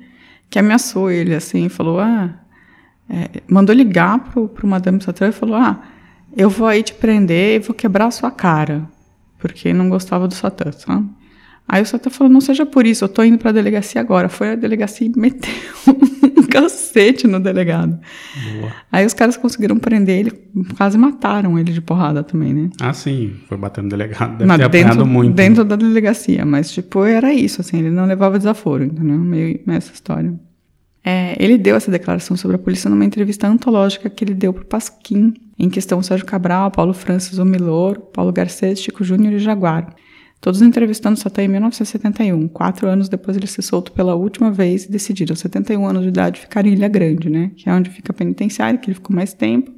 que 0.49 0.59
ameaçou 0.59 1.11
ele, 1.11 1.35
assim, 1.35 1.69
falou: 1.69 2.01
Ah. 2.01 2.35
é, 3.09 3.43
mandou 3.49 3.75
ligar 3.75 4.19
pro, 4.21 4.49
pro 4.49 4.67
Madame 4.67 5.03
Satã 5.03 5.29
e 5.29 5.33
falou: 5.33 5.57
Ah, 5.57 5.83
eu 6.37 6.49
vou 6.51 6.67
aí 6.67 6.83
te 6.83 6.95
prender 6.95 7.57
e 7.57 7.65
vou 7.65 7.75
quebrar 7.75 8.07
a 8.07 8.11
sua 8.11 8.31
cara. 8.31 8.89
Porque 9.39 9.73
não 9.73 9.89
gostava 9.91 10.27
do 10.27 10.35
Satã, 10.35 10.73
sabe? 10.73 11.09
Aí 11.69 11.83
o 11.83 11.87
Satã 11.87 12.11
falou: 12.11 12.33
Não 12.33 12.41
seja 12.41 12.65
por 12.65 12.87
isso, 12.87 13.05
eu 13.05 13.09
tô 13.09 13.23
indo 13.25 13.39
pra 13.39 13.53
delegacia 13.53 14.01
agora. 14.01 14.29
Foi 14.29 14.51
a 14.51 14.55
delegacia 14.55 15.07
e 15.07 15.19
meteu 15.19 15.51
um 15.87 16.43
cacete 16.45 17.27
no 17.27 17.41
delegado. 17.41 17.99
Boa. 18.53 18.73
Aí 18.93 19.05
os 19.05 19.13
caras 19.13 19.37
conseguiram 19.37 19.77
prender 19.79 20.19
ele, 20.21 20.33
quase 20.77 20.97
mataram 20.97 21.59
ele 21.59 21.73
de 21.73 21.81
porrada 21.81 22.23
também, 22.23 22.55
né? 22.55 22.71
Ah, 22.81 22.93
sim, 22.93 23.35
foi 23.49 23.57
batendo 23.59 23.89
delegado. 23.89 24.33
Deve 24.33 24.47
Mas 24.47 24.59
ter 24.59 24.65
apanhado 24.65 25.07
muito. 25.07 25.35
dentro 25.35 25.65
da 25.65 25.77
delegacia, 25.77 26.45
mas 26.45 26.71
tipo, 26.71 27.05
era 27.05 27.33
isso, 27.33 27.61
assim, 27.61 27.79
ele 27.79 27.91
não 27.91 28.07
levava 28.07 28.39
desaforo, 28.39 28.85
entendeu? 28.85 29.19
Meio, 29.19 29.61
meio 29.67 29.77
essa 29.79 29.93
história. 29.93 30.35
É, 31.05 31.37
ele 31.39 31.57
deu 31.57 31.77
essa 31.77 31.91
declaração 31.91 32.37
sobre 32.37 32.57
a 32.57 32.59
polícia 32.59 32.91
numa 32.91 33.05
entrevista 33.05 33.47
antológica 33.47 34.11
que 34.11 34.25
ele 34.25 34.35
deu 34.35 34.53
pro 34.53 34.65
Pasquim, 34.65 35.35
em 35.57 35.71
que 35.71 35.79
estão 35.79 36.03
Sérgio 36.03 36.27
Cabral, 36.27 36.71
Paulo 36.71 36.93
Francis 36.93 37.39
Omilor, 37.39 38.01
Paulo 38.13 38.33
Garcês, 38.33 38.81
Chico 38.81 39.05
Júnior 39.05 39.33
e 39.35 39.39
Jaguar. 39.39 39.95
Todos 40.41 40.63
entrevistando 40.63 41.19
Satã 41.19 41.43
em 41.43 41.49
1971. 41.49 42.49
Quatro 42.49 42.89
anos 42.89 43.09
depois 43.09 43.37
ele 43.37 43.47
se 43.47 43.63
solto 43.63 43.93
pela 43.93 44.15
última 44.15 44.51
vez 44.51 44.85
e 44.85 44.91
decidiram, 44.91 45.35
71 45.35 45.87
anos 45.87 46.03
de 46.03 46.09
idade, 46.09 46.41
ficar 46.41 46.67
em 46.67 46.73
Ilha 46.73 46.89
Grande, 46.89 47.29
né? 47.29 47.51
Que 47.57 47.69
é 47.69 47.73
onde 47.73 47.91
fica 47.91 48.13
a 48.13 48.15
penitenciária, 48.15 48.79
que 48.79 48.89
ele 48.89 48.95
ficou 48.95 49.15
mais 49.15 49.33
tempo. 49.33 49.73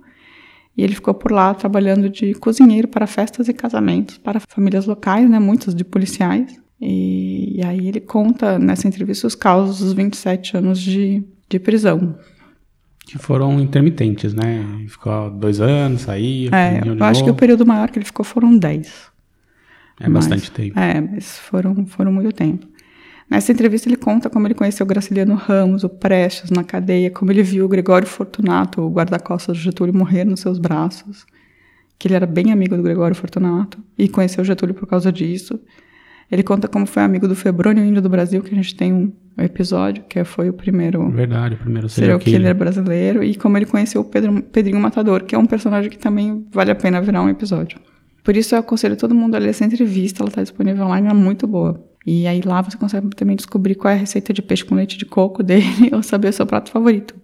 E 0.76 0.82
ele 0.84 0.94
ficou 0.94 1.12
por 1.12 1.32
lá 1.32 1.54
trabalhando 1.54 2.08
de 2.08 2.34
cozinheiro 2.34 2.86
para 2.86 3.06
festas 3.06 3.48
e 3.48 3.52
casamentos, 3.52 4.16
para 4.18 4.40
famílias 4.48 4.86
locais, 4.86 5.28
né, 5.28 5.38
muitas 5.40 5.74
de 5.74 5.84
policiais. 5.84 6.56
E, 6.80 7.56
e 7.56 7.64
aí 7.64 7.88
ele 7.88 8.00
conta 8.00 8.60
nessa 8.60 8.86
entrevista 8.86 9.26
os 9.26 9.34
causos 9.34 9.80
dos 9.80 9.92
27 9.92 10.56
anos 10.56 10.80
de, 10.80 11.24
de 11.48 11.58
prisão. 11.58 12.16
Que 13.04 13.18
foram 13.18 13.58
intermitentes, 13.58 14.32
né? 14.32 14.84
Ficou 14.86 15.30
dois 15.30 15.60
anos, 15.60 16.02
saía, 16.02 16.50
É, 16.54 16.80
eu 16.86 17.02
acho 17.04 17.24
que 17.24 17.30
o 17.30 17.34
período 17.34 17.66
maior 17.66 17.90
que 17.90 17.98
ele 17.98 18.04
ficou 18.04 18.24
foram 18.24 18.56
10. 18.56 19.10
É 20.00 20.08
bastante 20.08 20.50
tempo. 20.50 20.78
É, 20.78 21.00
mas 21.00 21.38
foram, 21.38 21.86
foram 21.86 22.12
muito 22.12 22.32
tempo. 22.32 22.66
Nessa 23.30 23.52
entrevista 23.52 23.88
ele 23.88 23.96
conta 23.96 24.30
como 24.30 24.46
ele 24.46 24.54
conheceu 24.54 24.84
o 24.84 24.88
Graciliano 24.88 25.34
Ramos, 25.34 25.84
o 25.84 25.88
Prestes 25.88 26.50
na 26.50 26.64
cadeia, 26.64 27.10
como 27.10 27.30
ele 27.30 27.42
viu 27.42 27.66
o 27.66 27.68
Gregório 27.68 28.08
Fortunato, 28.08 28.80
o 28.80 28.90
guarda-costas 28.90 29.56
do 29.56 29.62
Getúlio, 29.62 29.94
morrer 29.94 30.24
nos 30.24 30.40
seus 30.40 30.58
braços, 30.58 31.26
que 31.98 32.08
ele 32.08 32.14
era 32.14 32.26
bem 32.26 32.52
amigo 32.52 32.74
do 32.74 32.82
Gregório 32.82 33.14
Fortunato 33.14 33.78
e 33.98 34.08
conheceu 34.08 34.40
o 34.42 34.44
Getúlio 34.44 34.74
por 34.74 34.86
causa 34.86 35.12
disso. 35.12 35.60
Ele 36.30 36.42
conta 36.42 36.68
como 36.68 36.86
foi 36.86 37.02
amigo 37.02 37.26
do 37.26 37.34
Febrônio 37.34 37.84
Índio 37.84 38.02
do 38.02 38.08
Brasil, 38.08 38.42
que 38.42 38.52
a 38.52 38.54
gente 38.54 38.74
tem 38.74 38.92
um 38.92 39.12
episódio, 39.38 40.04
que 40.08 40.22
foi 40.24 40.48
o 40.48 40.52
primeiro 40.52 41.10
Verdade, 41.10 41.54
o 41.54 41.58
primeiro 41.58 41.88
serial 41.88 42.18
serial 42.18 42.20
killer 42.20 42.40
killer. 42.40 42.54
brasileiro, 42.54 43.24
e 43.24 43.34
como 43.34 43.56
ele 43.56 43.66
conheceu 43.66 44.02
o 44.02 44.04
Pedro, 44.04 44.42
Pedrinho 44.42 44.80
Matador, 44.80 45.24
que 45.24 45.34
é 45.34 45.38
um 45.38 45.46
personagem 45.46 45.90
que 45.90 45.98
também 45.98 46.46
vale 46.50 46.70
a 46.70 46.74
pena 46.74 47.00
virar 47.00 47.22
um 47.22 47.28
episódio. 47.28 47.78
Por 48.28 48.36
isso 48.36 48.54
eu 48.54 48.58
aconselho 48.58 48.94
todo 48.94 49.14
mundo 49.14 49.36
a 49.36 49.38
ler 49.38 49.48
essa 49.48 49.64
entrevista, 49.64 50.22
ela 50.22 50.28
está 50.28 50.42
disponível 50.42 50.84
online, 50.84 51.08
ela 51.08 51.18
é 51.18 51.22
muito 51.22 51.46
boa. 51.46 51.82
E 52.06 52.26
aí 52.26 52.42
lá 52.42 52.60
você 52.60 52.76
consegue 52.76 53.08
também 53.16 53.34
descobrir 53.34 53.74
qual 53.74 53.90
é 53.90 53.94
a 53.96 53.98
receita 53.98 54.34
de 54.34 54.42
peixe 54.42 54.66
com 54.66 54.74
leite 54.74 54.98
de 54.98 55.06
coco 55.06 55.42
dele 55.42 55.64
ou 55.94 56.02
saber 56.02 56.28
o 56.28 56.32
seu 56.34 56.44
prato 56.44 56.70
favorito. 56.70 57.14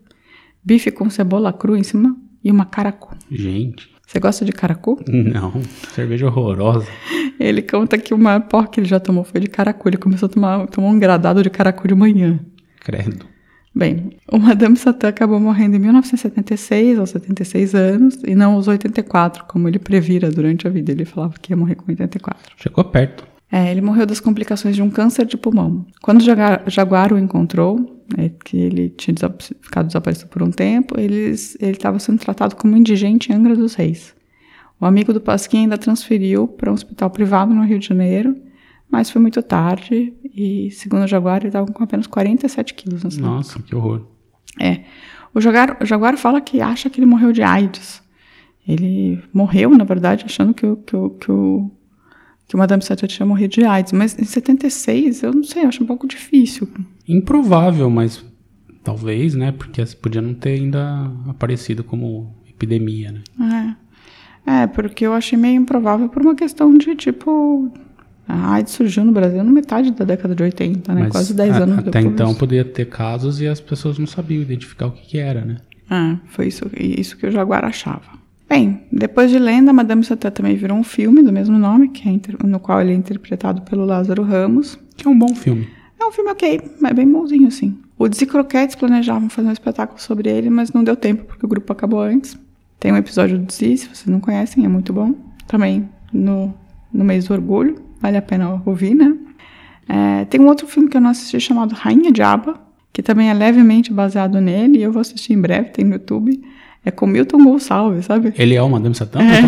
Bife 0.64 0.90
com 0.90 1.11
cebola 1.11 1.53
crua 1.53 1.79
em 1.79 1.83
cima 1.83 2.17
e 2.43 2.51
uma 2.51 2.64
caracu. 2.64 3.14
Gente, 3.31 3.87
Você 4.07 4.19
gosta 4.19 4.47
de 4.47 4.53
caracu? 4.53 4.99
não. 5.07 5.61
Cerveja 5.95 6.27
horrorosa. 6.27 6.88
Ele 7.38 7.61
conta 7.61 7.99
que 7.99 8.14
o 8.14 8.19
maior 8.19 8.40
porra 8.49 8.69
que 8.69 8.81
ele 8.81 8.88
já 8.88 8.99
tomou 8.99 9.25
foi 9.25 9.43
de 9.43 9.49
caracu. 9.49 9.87
Ele 9.90 9.99
começou 9.99 10.25
a 10.25 10.31
tomar, 10.31 10.67
tomou 10.69 10.90
um 10.90 10.99
gradado 10.99 11.43
de 11.43 11.51
caracu 11.51 11.87
de 11.87 11.95
manhã. 11.95 12.40
Credo. 12.81 13.27
Bem, 13.75 14.11
o 14.31 14.39
Madame 14.39 14.77
Satã 14.77 15.09
acabou 15.09 15.41
morrendo 15.41 15.75
em 15.75 15.81
1976, 15.81 16.99
aos 16.99 17.11
76 17.11 17.75
anos, 17.75 18.19
e 18.25 18.35
não 18.35 18.55
aos 18.55 18.69
84, 18.69 19.45
como 19.49 19.69
ele 19.69 19.81
previra 19.81 20.31
durante 20.31 20.69
a 20.69 20.71
vida. 20.71 20.93
Ele 20.93 21.05
falava 21.05 21.35
que 21.43 21.53
ia 21.53 21.57
morrer 21.57 21.75
com 21.75 21.91
84. 21.91 22.53
Chegou 22.57 22.85
perto. 22.85 23.27
É, 23.51 23.71
ele 23.71 23.81
morreu 23.81 24.07
das 24.07 24.21
complicações 24.21 24.77
de 24.77 24.83
um 24.83 24.91
câncer 24.91 25.27
de 25.27 25.37
pulmão. 25.37 25.85
Quando 26.03 26.21
o 26.21 26.71
Jaguar, 26.71 27.13
o 27.13 27.19
encontrou, 27.19 28.01
é, 28.17 28.29
que 28.45 28.57
ele 28.57 28.91
tinha 28.91 29.15
ficado 29.61 29.87
desaparecido 29.87 30.29
por 30.29 30.43
um 30.43 30.51
tempo, 30.51 30.99
eles, 30.99 31.57
ele 31.61 31.73
estava 31.73 31.99
sendo 31.99 32.19
tratado 32.19 32.55
como 32.55 32.77
indigente 32.77 33.33
em 33.33 33.35
Angra 33.35 33.57
dos 33.57 33.75
Reis. 33.75 34.15
O 34.81 34.87
amigo 34.87 35.13
do 35.13 35.21
Pasquim 35.21 35.63
ainda 35.63 35.79
transferiu 35.79 36.47
para 36.47 36.71
um 36.71 36.75
hospital 36.75 37.11
privado 37.11 37.55
no 37.55 37.65
Rio 37.65 37.79
de 37.79 37.87
Janeiro, 37.87 38.37
mas 38.95 39.11
foi 39.11 39.21
muito 39.21 39.43
tarde 39.43 40.15
e, 40.23 40.71
segundo 40.71 41.03
o 41.03 41.07
Jaguar, 41.09 41.39
ele 41.39 41.49
estava 41.49 41.67
com 41.67 41.83
apenas 41.83 42.07
47 42.07 42.75
quilos. 42.75 43.03
nessa 43.03 43.21
Nossa, 43.21 43.61
que 43.61 43.75
horror. 43.75 44.07
é. 44.61 44.83
O 45.35 45.41
Jaguar, 45.41 45.79
o 45.83 45.85
Jaguar 45.85 46.17
fala 46.17 46.41
que 46.41 46.61
acha 46.61 46.89
que 46.89 47.01
ele 47.01 47.07
morreu 47.07 47.33
de 47.33 47.43
AIDS. 47.43 48.01
Ele 48.69 49.21
morreu, 49.33 49.71
na 49.71 49.83
verdade, 49.83 50.25
achando 50.25 50.55
que 50.55 50.65
o, 50.65 50.77
que 50.77 50.95
o, 50.95 51.11
que 51.11 51.33
o, 51.33 51.71
que 52.47 52.55
o 52.55 52.59
Madame 52.59 52.85
Satã 52.85 53.05
tinha 53.09 53.27
morrido 53.27 53.55
de 53.55 53.65
AIDS. 53.65 53.93
Mas 53.93 54.17
em 54.17 54.25
76, 54.25 55.25
eu 55.25 55.33
não 55.33 55.43
sei, 55.43 55.65
eu 55.65 55.69
acho 55.69 55.83
um 55.83 55.87
pouco 55.87 56.07
difícil. 56.07 56.69
Improvável, 57.09 57.91
mas 57.91 58.25
talvez, 58.85 59.35
né? 59.35 59.51
Porque 59.51 59.85
podia 60.01 60.23
não 60.23 60.35
ter 60.35 60.51
ainda 60.51 61.11
aparecido 61.29 61.83
como 61.83 62.33
epidemia, 62.49 63.11
né? 63.11 63.77
É. 64.47 64.63
é, 64.63 64.67
porque 64.69 65.05
eu 65.05 65.15
achei 65.15 65.37
meio 65.37 65.61
improvável 65.61 66.09
por 66.09 66.23
uma 66.23 66.37
questão 66.37 66.79
de, 66.79 66.95
tipo... 66.95 67.73
A 68.27 68.53
AIDS 68.55 68.73
surgiu 68.73 69.05
no 69.05 69.13
Brasil 69.13 69.43
na 69.45 69.51
metade 69.53 69.91
da 69.91 70.05
década 70.05 70.35
de 70.35 70.43
80, 70.43 70.95
né? 70.95 71.03
Mas 71.03 71.13
Quase 71.13 71.35
10 71.35 71.55
a- 71.57 71.59
anos 71.59 71.79
até 71.79 71.91
depois. 71.91 72.05
então 72.15 72.35
poderia 72.35 72.65
ter 72.65 72.87
casos 72.87 73.41
e 73.41 73.47
as 73.47 73.61
pessoas 73.61 73.99
não 73.99 74.07
sabiam 74.07 74.41
identificar 74.43 74.87
o 74.87 74.93
que, 74.93 75.03
que 75.07 75.19
era, 75.19 75.45
né? 75.45 75.57
É, 75.91 76.17
foi 76.29 76.49
isso, 76.49 76.65
isso 76.79 77.17
que 77.17 77.27
o 77.27 77.31
Jaguar 77.31 77.65
achava. 77.65 78.23
Bem, 78.49 78.83
depois 78.93 79.31
de 79.31 79.39
Lenda, 79.39 79.73
Madame 79.73 80.03
Satã 80.05 80.31
também 80.31 80.57
virou 80.57 80.77
um 80.77 80.85
filme 80.85 81.23
do 81.23 81.33
mesmo 81.33 81.59
nome, 81.59 81.89
que 81.89 82.09
é 82.09 82.13
inter- 82.13 82.37
no 82.45 82.59
qual 82.59 82.81
ele 82.81 82.93
é 82.93 82.95
interpretado 82.95 83.63
pelo 83.63 83.85
Lázaro 83.85 84.23
Ramos. 84.23 84.79
Que 84.97 85.07
é 85.07 85.11
um 85.11 85.19
bom 85.19 85.35
filme. 85.35 85.69
É 86.01 86.05
um 86.07 86.13
filme 86.13 86.31
ok, 86.31 86.61
mas 86.81 86.93
bem 86.95 87.11
bonzinho, 87.11 87.49
assim. 87.49 87.77
O 87.99 88.09
Desi 88.09 88.27
Croquettes 88.27 88.77
planejavam 88.77 89.29
fazer 89.29 89.49
um 89.49 89.53
espetáculo 89.53 90.01
sobre 90.01 90.29
ele, 90.31 90.51
mas 90.51 90.73
não 90.73 90.85
deu 90.85 90.95
tempo, 90.97 91.25
porque 91.25 91.45
o 91.45 91.49
grupo 91.49 91.73
acabou 91.73 92.01
antes. 92.01 92.37
Tem 92.81 92.93
um 92.93 92.97
episódio 92.97 93.39
do 93.39 93.51
Zi, 93.53 93.77
se 93.79 93.87
vocês 93.89 94.07
não 94.07 94.21
conhecem, 94.21 94.65
é 94.65 94.69
muito 94.69 94.93
bom. 94.93 95.15
Também 95.47 95.89
no, 96.13 96.55
no 96.93 97.05
mês 97.05 97.27
do 97.27 97.35
orgulho, 97.35 97.77
vale 98.05 98.19
a 98.19 98.23
pena 98.23 98.62
ouvir, 98.67 98.95
né? 98.95 99.17
É, 99.88 100.27
tem 100.27 100.38
um 100.38 100.47
outro 100.47 100.67
filme 100.67 100.90
que 100.90 100.97
eu 100.97 101.01
não 101.01 101.09
assisti 101.09 101.40
chamado 101.40 101.75
Rainha 101.75 102.12
de 102.12 102.21
Aba, 102.21 102.61
que 102.93 103.03
também 103.03 103.31
é 103.31 103.35
levemente 103.35 103.90
baseado 103.90 104.43
nele, 104.43 104.79
e 104.79 104.83
eu 104.83 104.93
vou 104.93 105.01
assistir 105.01 105.33
em 105.33 105.40
breve, 105.40 105.71
tem 105.71 105.87
no 105.87 105.95
YouTube. 105.95 106.38
É 106.85 106.90
com 106.90 107.07
Milton 107.07 107.43
Gonçalves, 107.43 108.05
sabe? 108.05 108.35
Ele 108.37 108.55
é 108.55 108.62
o 108.62 108.69
Madame 108.69 108.95
Satã? 108.95 109.21
É. 109.23 109.40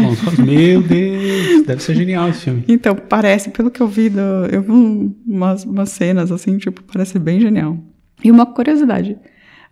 Meu 0.43 0.81
Deus, 0.81 1.67
deve 1.67 1.83
ser 1.83 1.95
genial 1.95 2.31
esse 2.31 2.45
filme. 2.45 2.65
Então, 2.67 2.97
parece, 2.97 3.51
pelo 3.51 3.71
que 3.71 3.83
eu 3.83 3.87
vi, 3.87 4.09
do, 4.09 4.21
eu 4.51 4.63
vi 4.63 5.13
umas, 5.27 5.65
umas 5.65 5.91
cenas 5.91 6.33
assim, 6.33 6.57
tipo, 6.57 6.83
parece 6.83 7.19
bem 7.19 7.39
genial. 7.39 7.77
E 8.25 8.31
uma 8.31 8.47
curiosidade: 8.47 9.19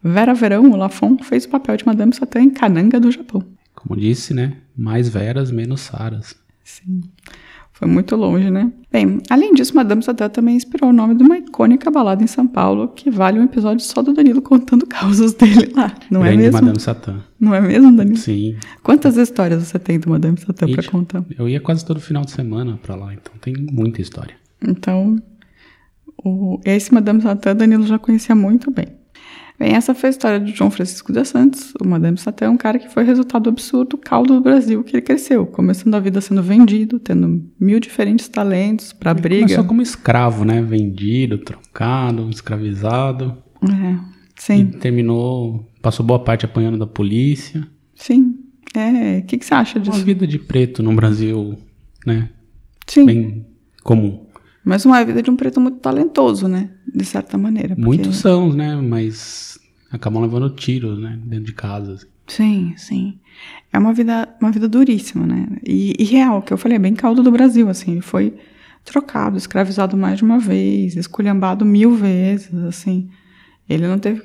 Vera 0.03 0.35
Verão, 0.35 0.71
o 0.73 0.77
Lafon, 0.77 1.17
fez 1.23 1.47
o 1.47 1.49
papel 1.49 1.79
de 1.79 1.87
Madame 1.87 2.13
Satã 2.15 2.39
em 2.39 2.51
Kananga 2.51 3.01
do 3.01 3.11
Japão. 3.11 3.43
Como 3.75 3.99
disse, 3.99 4.35
né? 4.35 4.59
Mais 4.77 5.09
veras, 5.09 5.51
menos 5.51 5.81
saras. 5.81 6.37
Sim. 6.63 7.01
Foi 7.85 7.93
muito 7.93 8.17
longe, 8.17 8.51
né? 8.51 8.73
Bem, 8.91 9.21
além 9.29 9.53
disso, 9.53 9.75
Madame 9.75 10.03
Satã 10.03 10.29
também 10.29 10.57
inspirou 10.57 10.91
o 10.91 10.93
nome 10.93 11.15
de 11.15 11.23
uma 11.23 11.37
icônica 11.37 11.91
balada 11.91 12.23
em 12.23 12.27
São 12.27 12.47
Paulo, 12.47 12.89
que 12.89 13.11
vale 13.11 13.39
um 13.39 13.45
episódio 13.45 13.85
só 13.85 14.03
do 14.03 14.13
Danilo 14.13 14.41
contando 14.41 14.87
causos 14.89 15.35
dele 15.35 15.73
lá. 15.75 15.95
Não 16.11 16.23
Grande 16.23 16.37
é 16.37 16.41
mesmo? 16.43 16.61
Madame 16.61 16.81
Satã. 16.81 17.21
Não 17.39 17.55
é 17.55 17.61
mesmo, 17.61 17.93
Danilo? 17.95 18.17
Sim. 18.17 18.57
Quantas 18.83 19.17
histórias 19.17 19.63
você 19.63 19.79
tem 19.79 19.99
do 19.99 20.09
Madame 20.09 20.39
Satã 20.39 20.67
para 20.67 20.83
contar? 20.85 21.25
Eu 21.39 21.49
ia 21.49 21.61
quase 21.61 21.85
todo 21.85 22.01
final 22.01 22.25
de 22.25 22.31
semana 22.31 22.79
para 22.83 22.95
lá, 22.95 23.13
então 23.13 23.33
tem 23.41 23.55
muita 23.55 24.01
história. 24.01 24.35
Então, 24.67 25.21
o, 26.25 26.59
esse 26.65 26.95
Madame 26.95 27.21
Satã, 27.21 27.55
Danilo 27.55 27.87
já 27.87 27.99
conhecia 27.99 28.35
muito 28.35 28.71
bem. 28.71 28.87
Bem, 29.59 29.73
essa 29.75 29.95
foi 29.95 30.09
a 30.09 30.11
história 30.11 30.41
de 30.41 30.53
João 30.53 30.71
Francisco 30.71 31.13
de 31.13 31.25
Santos. 31.25 31.73
O 31.81 31.87
Madame 31.87 32.19
Satã 32.19 32.47
é 32.47 32.49
um 32.49 32.57
cara 32.57 32.79
que 32.79 32.89
foi 32.89 33.05
resultado 33.05 33.49
absurdo 33.49 33.97
caldo 33.97 34.35
do 34.35 34.41
Brasil 34.41 34.83
que 34.83 34.97
ele 34.97 35.03
cresceu, 35.03 35.47
começando 35.47 35.95
a 35.95 36.01
vida 36.01 36.21
sendo 36.21 36.43
vendido, 36.43 36.99
tendo 36.99 37.43
mil 37.59 37.79
diferentes 37.79 38.27
talentos 38.27 38.93
para 38.93 39.15
briga. 39.15 39.43
Começou 39.43 39.65
como 39.65 39.81
escravo, 39.81 40.45
né? 40.45 40.61
Vendido, 40.61 41.39
trocado, 41.39 42.29
escravizado. 42.31 43.37
É, 43.63 43.97
sim. 44.37 44.61
E 44.61 44.65
terminou, 44.79 45.71
passou 45.81 46.05
boa 46.05 46.19
parte 46.19 46.45
apanhando 46.45 46.77
da 46.77 46.87
polícia. 46.87 47.67
Sim. 47.95 48.37
É, 48.75 49.19
o 49.19 49.23
que, 49.23 49.39
que 49.39 49.47
você 49.47 49.55
acha 49.55 49.79
disso? 49.79 49.97
Uma 49.97 50.05
vida 50.05 50.27
de 50.27 50.39
preto 50.39 50.83
no 50.83 50.93
Brasil, 50.95 51.57
né? 52.05 52.29
Sim. 52.89 53.07
Bem 53.07 53.47
comum. 53.85 54.24
Mas 54.65 54.85
uma 54.87 55.05
vida 55.05 55.23
de 55.23 55.31
um 55.31 55.37
preto 55.37 55.61
muito 55.61 55.79
talentoso, 55.79 56.49
né? 56.49 56.71
De 56.93 57.05
certa 57.05 57.37
maneira. 57.37 57.71
porque- 57.71 57.83
Muitos 57.85 58.17
são, 58.17 58.53
né? 58.53 58.75
Mas 58.77 59.59
acabam 59.91 60.23
levando 60.23 60.49
tiros, 60.51 60.99
né? 60.99 61.19
Dentro 61.25 61.47
de 61.47 61.53
casa. 61.53 61.95
assim. 61.95 62.07
Sim, 62.27 62.75
sim. 62.77 63.19
É 63.73 63.79
uma 63.79 63.93
vida, 63.93 64.29
uma 64.41 64.51
vida 64.51 64.67
duríssima, 64.69 65.27
né? 65.27 65.47
E, 65.67 65.95
e 65.99 66.05
real, 66.05 66.41
que 66.41 66.53
eu 66.53 66.57
falei, 66.57 66.77
é 66.77 66.79
bem 66.79 66.95
caldo 66.95 67.23
do 67.23 67.31
Brasil, 67.31 67.69
assim. 67.69 67.93
Ele 67.93 68.01
foi 68.01 68.33
trocado, 68.85 69.37
escravizado 69.37 69.97
mais 69.97 70.19
de 70.19 70.25
uma 70.25 70.39
vez, 70.39 70.97
esculhambado 70.97 71.65
mil 71.65 71.95
vezes, 71.95 72.55
assim. 72.65 73.11
Ele 73.69 73.87
não 73.87 73.99
teve 73.99 74.23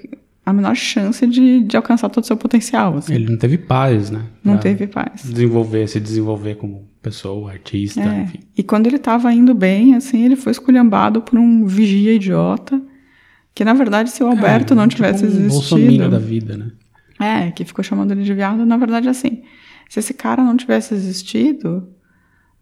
a 0.50 0.54
menor 0.54 0.76
chance 0.76 1.26
de, 1.26 1.62
de 1.64 1.78
alcançar 1.78 2.10
todo 2.10 2.24
o 2.24 2.28
seu 2.28 2.38
potencial, 2.38 2.98
assim. 2.98 3.14
Ele 3.14 3.30
não 3.30 3.38
teve 3.38 3.58
paz, 3.58 4.10
né? 4.10 4.24
Não 4.44 4.58
teve 4.58 4.88
paz. 4.88 5.24
Desenvolver, 5.24 5.88
se 5.88 6.00
desenvolver 6.00 6.56
como 6.56 6.88
pessoa, 7.02 7.52
artista, 7.52 8.02
É. 8.02 8.24
enfim. 8.24 8.40
E 8.58 8.64
quando 8.64 8.88
ele 8.88 8.98
estava 8.98 9.32
indo 9.34 9.54
bem, 9.54 9.96
assim, 9.96 10.26
ele 10.26 10.36
foi 10.36 10.52
esculhambado 10.52 11.22
por 11.22 11.38
um 11.40 11.66
vigia 11.66 12.14
idiota, 12.14 12.82
que 13.56 13.64
na 13.64 13.74
verdade, 13.74 14.10
se 14.12 14.24
o 14.24 14.28
Alberto 14.28 14.74
É, 14.74 14.76
não 14.76 14.88
tipo 14.88 15.02
tivesse 15.02 15.26
um 15.26 15.48
bolsominion 15.48 15.90
existido... 16.08 16.10
da 16.10 16.20
vida, 16.20 16.58
né? 16.58 16.72
É, 17.20 17.52
que 17.52 17.66
ficou 17.66 17.84
chamando 17.84 18.12
ele 18.12 18.24
de 18.24 18.34
viado. 18.34 18.66
Na 18.66 18.78
verdade, 18.78 19.10
assim, 19.10 19.42
se 19.90 20.00
esse 20.00 20.14
cara 20.14 20.44
não 20.44 20.56
tivesse 20.56 20.94
existido, 20.94 21.88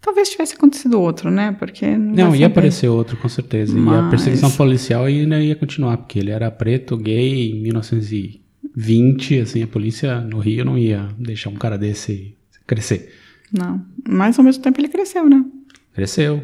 talvez 0.02 0.30
tivesse 0.30 0.56
acontecido 0.56 1.00
outro, 1.00 1.30
né? 1.32 1.56
Porque 1.58 1.86
não, 1.98 2.14
Não, 2.14 2.26
ia 2.28 2.32
saber. 2.32 2.44
aparecer 2.46 2.88
outro, 2.88 3.18
com 3.18 3.28
certeza. 3.30 3.76
E 3.76 3.80
a 3.80 3.82
Mas- 3.82 4.10
perseguição 4.10 4.52
policial 4.52 5.06
ainda 5.06 5.40
ia 5.40 5.56
continuar, 5.56 5.98
porque 5.98 6.20
ele 6.20 6.32
era 6.32 6.50
preto, 6.52 6.96
gay, 6.98 7.52
em 7.52 7.62
1920, 7.62 9.40
assim, 9.40 9.64
a 9.64 9.68
polícia 9.68 10.20
no 10.22 10.40
Rio 10.40 10.64
não 10.66 10.78
ia 10.78 11.10
deixar 11.18 11.50
um 11.50 11.56
cara 11.56 11.78
desse 11.78 12.36
crescer. 12.66 13.14
Não. 13.52 13.84
Mas 14.08 14.38
ao 14.38 14.46
mesmo 14.46 14.62
tempo 14.64 14.80
ele 14.80 14.88
cresceu, 14.90 15.28
né? 15.30 15.44
Cresceu. 15.94 16.42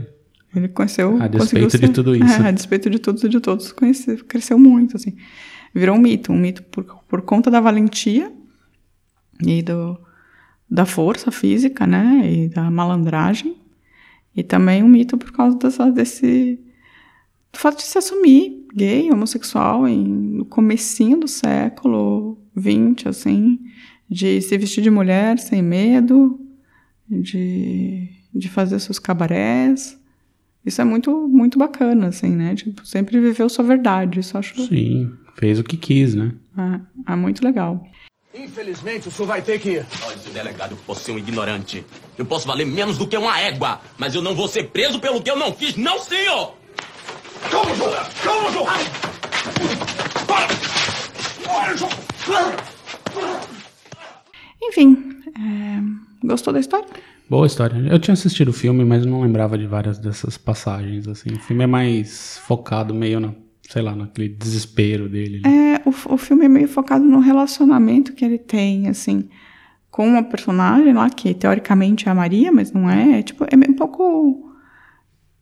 Ele 0.56 0.68
conheceu. 0.68 1.18
A 1.22 1.28
despeito 1.28 1.78
de 1.80 1.89
tudo 1.89 2.16
isso. 2.16 2.42
É, 2.42 2.48
a 2.48 2.52
despeito 2.52 2.89
de 2.89 3.00
todos 3.00 3.24
e 3.24 3.30
de 3.30 3.39
todos, 3.39 3.72
conheceu, 3.72 4.24
cresceu 4.26 4.58
muito, 4.58 4.96
assim. 4.96 5.16
Virou 5.74 5.96
um 5.96 6.00
mito. 6.00 6.32
Um 6.32 6.38
mito 6.38 6.63
por, 6.63 6.84
por 7.08 7.22
conta 7.24 7.50
da 7.50 7.60
valentia 7.60 8.32
e 9.46 9.62
do, 9.63 10.00
da 10.69 10.86
força 10.86 11.32
física, 11.32 11.86
né? 11.86 12.21
E 12.32 12.49
da 12.49 12.69
malandragem. 12.69 13.56
E 14.36 14.41
também 14.43 14.82
um 14.82 14.88
mito 14.88 15.17
por 15.17 15.32
causa 15.32 15.58
dessa, 15.58 15.91
desse. 15.91 16.60
do 17.52 17.60
fato 17.60 17.78
de 17.78 17.84
se 17.84 17.97
assumir 17.97 18.65
gay, 18.76 19.12
homossexual, 19.12 19.88
em, 19.88 20.04
no 20.04 20.45
comecinho 20.45 21.19
do 21.19 21.28
século 21.28 22.38
XX, 22.58 23.08
assim. 23.08 23.60
De 24.10 24.41
se 24.41 24.58
vestir 24.58 24.82
de 24.82 24.89
mulher 24.89 25.39
sem 25.39 25.62
medo, 25.62 26.39
de, 27.08 28.10
de 28.34 28.49
fazer 28.49 28.80
seus 28.80 28.99
cabarés. 28.99 29.99
Isso 30.65 30.82
é 30.82 30.86
muito, 30.86 31.28
muito 31.28 31.60
bacana, 31.60 32.08
assim, 32.08 32.30
né? 32.30 32.56
Tipo, 32.56 32.86
sempre 32.86 33.19
viveu 33.19 33.49
sua 33.49 33.65
verdade. 33.65 34.19
Isso 34.19 34.38
acho 34.38 34.65
Sim, 34.67 35.12
fez 35.36 35.60
o 35.60 35.63
que 35.63 35.78
quis, 35.78 36.15
né? 36.15 36.32
é, 36.58 37.13
é 37.13 37.15
muito 37.15 37.43
legal. 37.43 37.86
Infelizmente, 38.34 39.08
o 39.08 39.12
senhor 39.12 39.28
vai 39.28 39.41
ter 39.43 39.60
que. 39.60 39.86
Olha, 40.04 40.17
seu 40.17 40.34
delegado, 40.34 40.72
eu 40.72 40.78
posso 40.88 41.04
ser 41.04 41.12
um 41.12 41.19
ignorante. 41.19 41.86
Eu 42.17 42.26
posso 42.26 42.48
valer 42.48 42.65
menos 42.65 42.98
do 42.98 43.08
que 43.08 43.15
uma 43.15 43.39
égua, 43.39 43.80
mas 43.98 44.15
eu 44.15 44.24
não 44.24 44.34
vou 44.34 44.48
ser 44.48 44.69
preso 44.69 45.00
pelo 45.00 45.22
que 45.22 45.30
eu 45.30 45.36
não 45.36 45.54
fiz, 45.54 45.76
não, 45.76 46.00
senhor! 46.00 46.56
Calma, 47.52 47.76
João! 47.76 47.93
Calma, 48.24 48.52
João! 48.52 48.65
Para! 50.26 50.48
Para, 51.46 51.78
João! 51.78 52.54
Enfim, 54.63 54.98
é, 55.38 56.26
gostou 56.28 56.52
da 56.54 56.60
história? 56.60 56.88
Boa 57.30 57.46
história. 57.46 57.78
Eu 57.89 58.00
tinha 58.00 58.13
assistido 58.13 58.48
o 58.48 58.54
filme, 58.54 58.84
mas 58.84 59.06
não 59.06 59.22
lembrava 59.22 59.58
de 59.58 59.67
várias 59.67 60.00
dessas 60.00 60.38
passagens, 60.39 61.08
assim. 61.08 61.34
O 61.34 61.39
filme 61.39 61.63
é 61.65 61.67
mais 61.67 62.39
focado 62.48 62.93
meio 62.96 63.19
na, 63.19 63.34
sei 63.69 63.82
lá, 63.82 63.95
naquele 63.95 64.30
desespero 64.30 65.08
dele. 65.10 65.41
né? 65.43 65.76
É, 65.76 65.82
o, 65.89 66.13
o 66.13 66.17
filme 66.17 66.45
é 66.45 66.49
meio 66.49 66.67
focado 66.67 67.04
no 67.04 67.19
relacionamento 67.19 68.13
que 68.13 68.23
ele 68.23 68.38
tem, 68.38 68.88
assim, 68.88 69.28
com 69.89 70.08
uma 70.08 70.23
personagem 70.23 70.93
lá, 70.93 71.10
que 71.10 71.34
teoricamente 71.34 72.08
é 72.08 72.12
a 72.12 72.15
Maria, 72.15 72.52
mas 72.52 72.71
não 72.71 72.89
é. 72.89 73.19
É, 73.19 73.21
tipo, 73.23 73.43
é 73.45 73.56
um 73.69 73.73
pouco. 73.73 74.52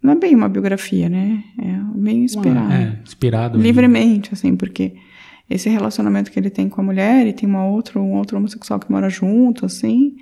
Não 0.01 0.13
é 0.13 0.15
bem 0.15 0.34
uma 0.36 0.49
biografia, 0.49 1.07
né? 1.10 1.43
É 1.60 1.77
meio 1.95 2.23
inspirado. 2.23 2.71
É, 2.71 2.99
inspirado. 3.03 3.60
em- 3.60 3.62
livremente, 3.62 4.31
assim, 4.34 4.55
porque 4.55 4.95
esse 5.49 5.69
relacionamento 5.69 6.31
que 6.31 6.39
ele 6.39 6.49
tem 6.49 6.67
com 6.69 6.81
a 6.81 6.84
mulher 6.84 7.27
e 7.27 7.34
tem 7.34 7.47
uma 7.47 7.65
outra, 7.65 7.99
um 7.99 8.13
outro 8.13 8.38
homossexual 8.38 8.79
que 8.79 8.89
mora 8.91 9.10
junto, 9.10 9.65
assim, 9.65 10.15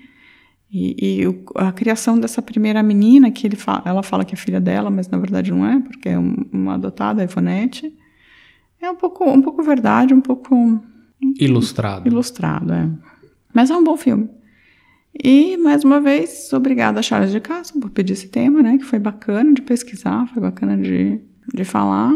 e, 0.71 1.19
e 1.21 1.27
o- 1.27 1.43
a 1.55 1.71
criação 1.71 2.19
dessa 2.19 2.41
primeira 2.41 2.81
menina, 2.83 3.31
que 3.31 3.45
ele 3.47 3.55
fa- 3.55 3.81
ela 3.85 4.03
fala 4.03 4.23
que 4.25 4.33
é 4.35 4.37
filha 4.37 4.61
dela, 4.61 4.89
mas 4.89 5.07
na 5.07 5.17
verdade 5.17 5.51
não 5.51 5.65
é, 5.65 5.79
porque 5.79 6.09
é 6.09 6.17
um- 6.19 6.45
uma 6.51 6.75
adotada, 6.75 7.21
a 7.21 7.25
Ivonete, 7.25 7.93
é 8.81 8.89
um 8.89 8.95
pouco, 8.95 9.23
um 9.29 9.41
pouco 9.41 9.61
verdade, 9.63 10.13
um 10.13 10.21
pouco 10.21 10.79
Ilustrado. 11.39 12.07
ilustrado, 12.07 12.71
é. 12.73 12.89
Mas 13.53 13.69
é 13.69 13.75
um 13.75 13.83
bom 13.83 13.97
filme. 13.97 14.29
E, 15.23 15.57
mais 15.57 15.83
uma 15.83 15.99
vez, 15.99 16.53
obrigada 16.53 16.99
a 16.99 17.03
Charles 17.03 17.31
de 17.31 17.39
Castro 17.39 17.79
por 17.79 17.89
pedir 17.89 18.13
esse 18.13 18.27
tema, 18.29 18.61
né? 18.61 18.77
Que 18.77 18.85
foi 18.85 18.99
bacana 18.99 19.51
de 19.53 19.61
pesquisar, 19.61 20.27
foi 20.27 20.41
bacana 20.41 20.77
de, 20.77 21.19
de 21.53 21.63
falar. 21.65 22.13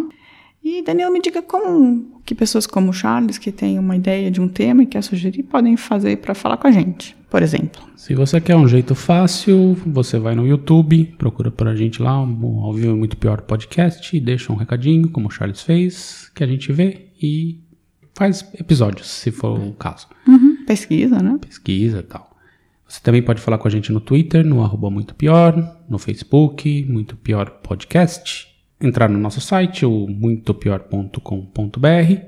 E, 0.63 0.82
Daniel, 0.82 1.12
me 1.12 1.21
diga 1.21 1.41
como 1.41 2.21
que 2.26 2.34
pessoas 2.34 2.65
como 2.65 2.91
o 2.91 2.93
Charles, 2.93 3.38
que 3.38 3.52
tem 3.52 3.78
uma 3.78 3.97
ideia 3.97 4.32
de 4.32 4.39
um 4.39 4.47
tema 4.47 4.84
e 4.84 4.86
quer 4.86 5.04
sugerir, 5.04 5.43
podem 5.43 5.76
fazer 5.76 6.17
para 6.17 6.34
falar 6.34 6.56
com 6.56 6.67
a 6.67 6.71
gente, 6.71 7.17
por 7.30 7.43
exemplo. 7.43 7.82
Se 7.97 8.15
você 8.15 8.39
quer 8.39 8.56
um 8.56 8.65
jeito 8.65 8.95
fácil, 8.95 9.73
você 9.86 10.17
vai 10.17 10.36
no 10.36 10.47
YouTube, 10.47 11.15
procura 11.17 11.52
por 11.52 11.67
a 11.67 11.76
gente 11.76 12.02
lá, 12.02 12.21
um 12.21 12.62
Ao 12.62 12.71
Vivo 12.71 12.91
é 12.91 12.95
Muito 12.95 13.17
Pior 13.17 13.41
Podcast, 13.41 14.15
e 14.15 14.21
deixa 14.21 14.54
um 14.54 14.56
recadinho, 14.56 15.10
como 15.10 15.28
o 15.28 15.32
Charles 15.32 15.62
fez, 15.62 16.32
que 16.34 16.43
a 16.43 16.47
gente 16.47 16.71
vê 16.71 17.08
e 17.21 17.60
faz 18.13 18.49
episódios, 18.58 19.10
se 19.10 19.32
for 19.32 19.60
o 19.60 19.73
caso. 19.73 20.08
Uhum, 20.26 20.63
pesquisa, 20.65 21.19
né? 21.19 21.38
Pesquisa 21.41 21.99
e 21.99 22.04
tal. 22.04 22.32
Você 22.88 23.02
também 23.02 23.21
pode 23.21 23.41
falar 23.41 23.58
com 23.58 23.67
a 23.67 23.71
gente 23.71 23.91
no 23.91 23.99
Twitter, 23.99 24.45
no 24.45 24.63
arroba 24.63 24.89
Muito 24.89 25.13
Pior, 25.13 25.78
no 25.89 25.97
Facebook, 25.97 26.86
Muito 26.88 27.17
Pior 27.17 27.49
Podcast, 27.49 28.52
entrar 28.83 29.09
no 29.09 29.17
nosso 29.17 29.41
site, 29.41 29.85
o 29.85 30.07
muitopior.com.br, 30.07 32.21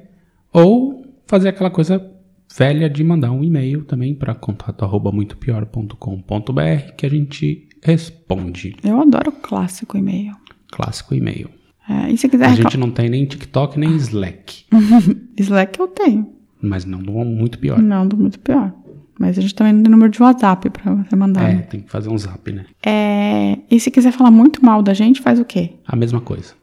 ou 0.53 1.05
fazer 1.27 1.49
aquela 1.49 1.69
coisa 1.69 2.11
velha 2.57 2.89
de 2.89 3.03
mandar 3.03 3.31
um 3.31 3.43
e-mail 3.43 3.83
também 3.83 4.15
para 4.15 4.33
contato 4.33 4.83
arroba 4.85 5.11
muitopior.com.br 5.11 6.93
que 6.97 7.05
a 7.05 7.09
gente 7.09 7.67
responde. 7.83 8.75
Eu 8.83 9.01
adoro 9.01 9.31
clássico 9.31 9.97
e-mail. 9.97 10.33
Clássico 10.71 11.13
e-mail. 11.13 11.49
É, 11.87 12.11
e 12.11 12.17
se 12.17 12.27
quiser 12.27 12.45
A 12.45 12.55
gente 12.55 12.77
não 12.77 12.89
tem 12.89 13.09
nem 13.09 13.25
TikTok 13.25 13.79
nem 13.79 13.95
Slack, 13.97 14.65
Slack 15.37 15.79
eu 15.79 15.87
tenho. 15.87 16.33
mas 16.61 16.85
não 16.85 16.99
do 16.99 17.11
muito 17.11 17.59
pior. 17.59 17.79
Não, 17.79 18.07
do 18.07 18.17
muito 18.17 18.39
pior. 18.39 18.73
Mas 19.19 19.37
a 19.37 19.41
gente 19.41 19.55
também 19.55 19.73
não 19.73 19.81
tem 19.83 19.91
número 19.91 20.11
de 20.11 20.21
WhatsApp 20.21 20.69
pra 20.69 20.93
você 20.93 21.15
mandar. 21.15 21.49
É, 21.49 21.53
né? 21.55 21.61
tem 21.63 21.81
que 21.81 21.89
fazer 21.89 22.09
um 22.09 22.17
zap, 22.17 22.51
né? 22.51 22.65
É, 22.85 23.57
E 23.71 23.79
se 23.79 23.89
quiser 23.89 24.11
falar 24.11 24.31
muito 24.31 24.63
mal 24.65 24.81
da 24.81 24.93
gente, 24.93 25.21
faz 25.21 25.39
o 25.39 25.45
quê? 25.45 25.73
A 25.87 25.95
mesma 25.95 26.19
coisa. 26.19 26.53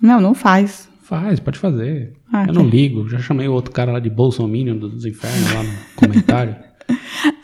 Não, 0.00 0.20
não 0.20 0.34
faz. 0.34 0.88
Faz, 1.02 1.40
pode 1.40 1.58
fazer. 1.58 2.14
Ah, 2.32 2.44
eu 2.44 2.46
tá. 2.48 2.52
não 2.54 2.68
ligo. 2.68 3.08
Já 3.08 3.18
chamei 3.18 3.48
o 3.48 3.52
outro 3.52 3.70
cara 3.72 3.92
lá 3.92 4.00
de 4.00 4.08
Bolsominion 4.08 4.76
dos 4.76 5.04
infernos 5.04 5.52
lá 5.52 5.62
no 5.62 5.70
comentário. 5.96 6.56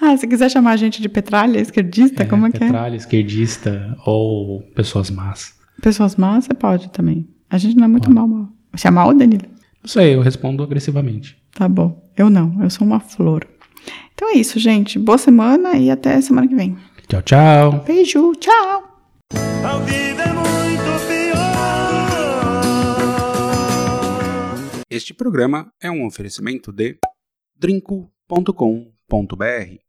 Ah, 0.03 0.17
se 0.17 0.27
quiser 0.27 0.51
chamar 0.51 0.73
a 0.73 0.77
gente 0.77 1.01
de 1.01 1.09
petralha, 1.09 1.61
esquerdista, 1.61 2.27
como 2.27 2.47
é 2.47 2.51
que 2.51 2.57
é? 2.57 2.67
Petralha, 2.67 2.97
esquerdista 2.97 3.97
ou 4.05 4.61
pessoas 4.75 5.09
más. 5.11 5.55
Pessoas 5.81 6.17
más, 6.17 6.45
você 6.45 6.55
pode 6.55 6.91
também. 6.91 7.29
A 7.49 7.57
gente 7.57 7.77
não 7.77 7.85
é 7.85 7.89
muito 7.89 8.11
mal, 8.13 8.27
mal. 8.27 8.49
Você 8.75 8.89
é 8.89 8.91
mal, 8.91 9.15
Danilo? 9.15 9.45
Não 9.83 9.89
sei, 9.89 10.15
eu 10.17 10.21
respondo 10.21 10.63
agressivamente. 10.65 11.37
Tá 11.55 11.69
bom. 11.69 12.05
Eu 12.17 12.29
não, 12.29 12.61
eu 12.63 12.69
sou 12.71 12.87
uma 12.87 12.99
flor. 12.99 13.47
Então 14.17 14.31
é 14.31 14.39
isso, 14.39 14.59
gente. 14.59 14.99
Boa 14.99 15.19
semana 15.19 15.77
e 15.77 15.91
até 15.91 16.19
semana 16.23 16.49
que 16.49 16.55
vem. 16.55 16.75
Tchau, 17.07 17.21
tchau. 17.21 17.85
Beijo, 17.87 18.33
tchau! 18.37 18.83
É. 19.31 19.37
Este 24.89 25.13
programa 25.13 25.71
é 25.83 25.91
um 25.91 26.07
oferecimento 26.07 26.73
de 26.73 26.97
drinco.com.br 27.59 28.55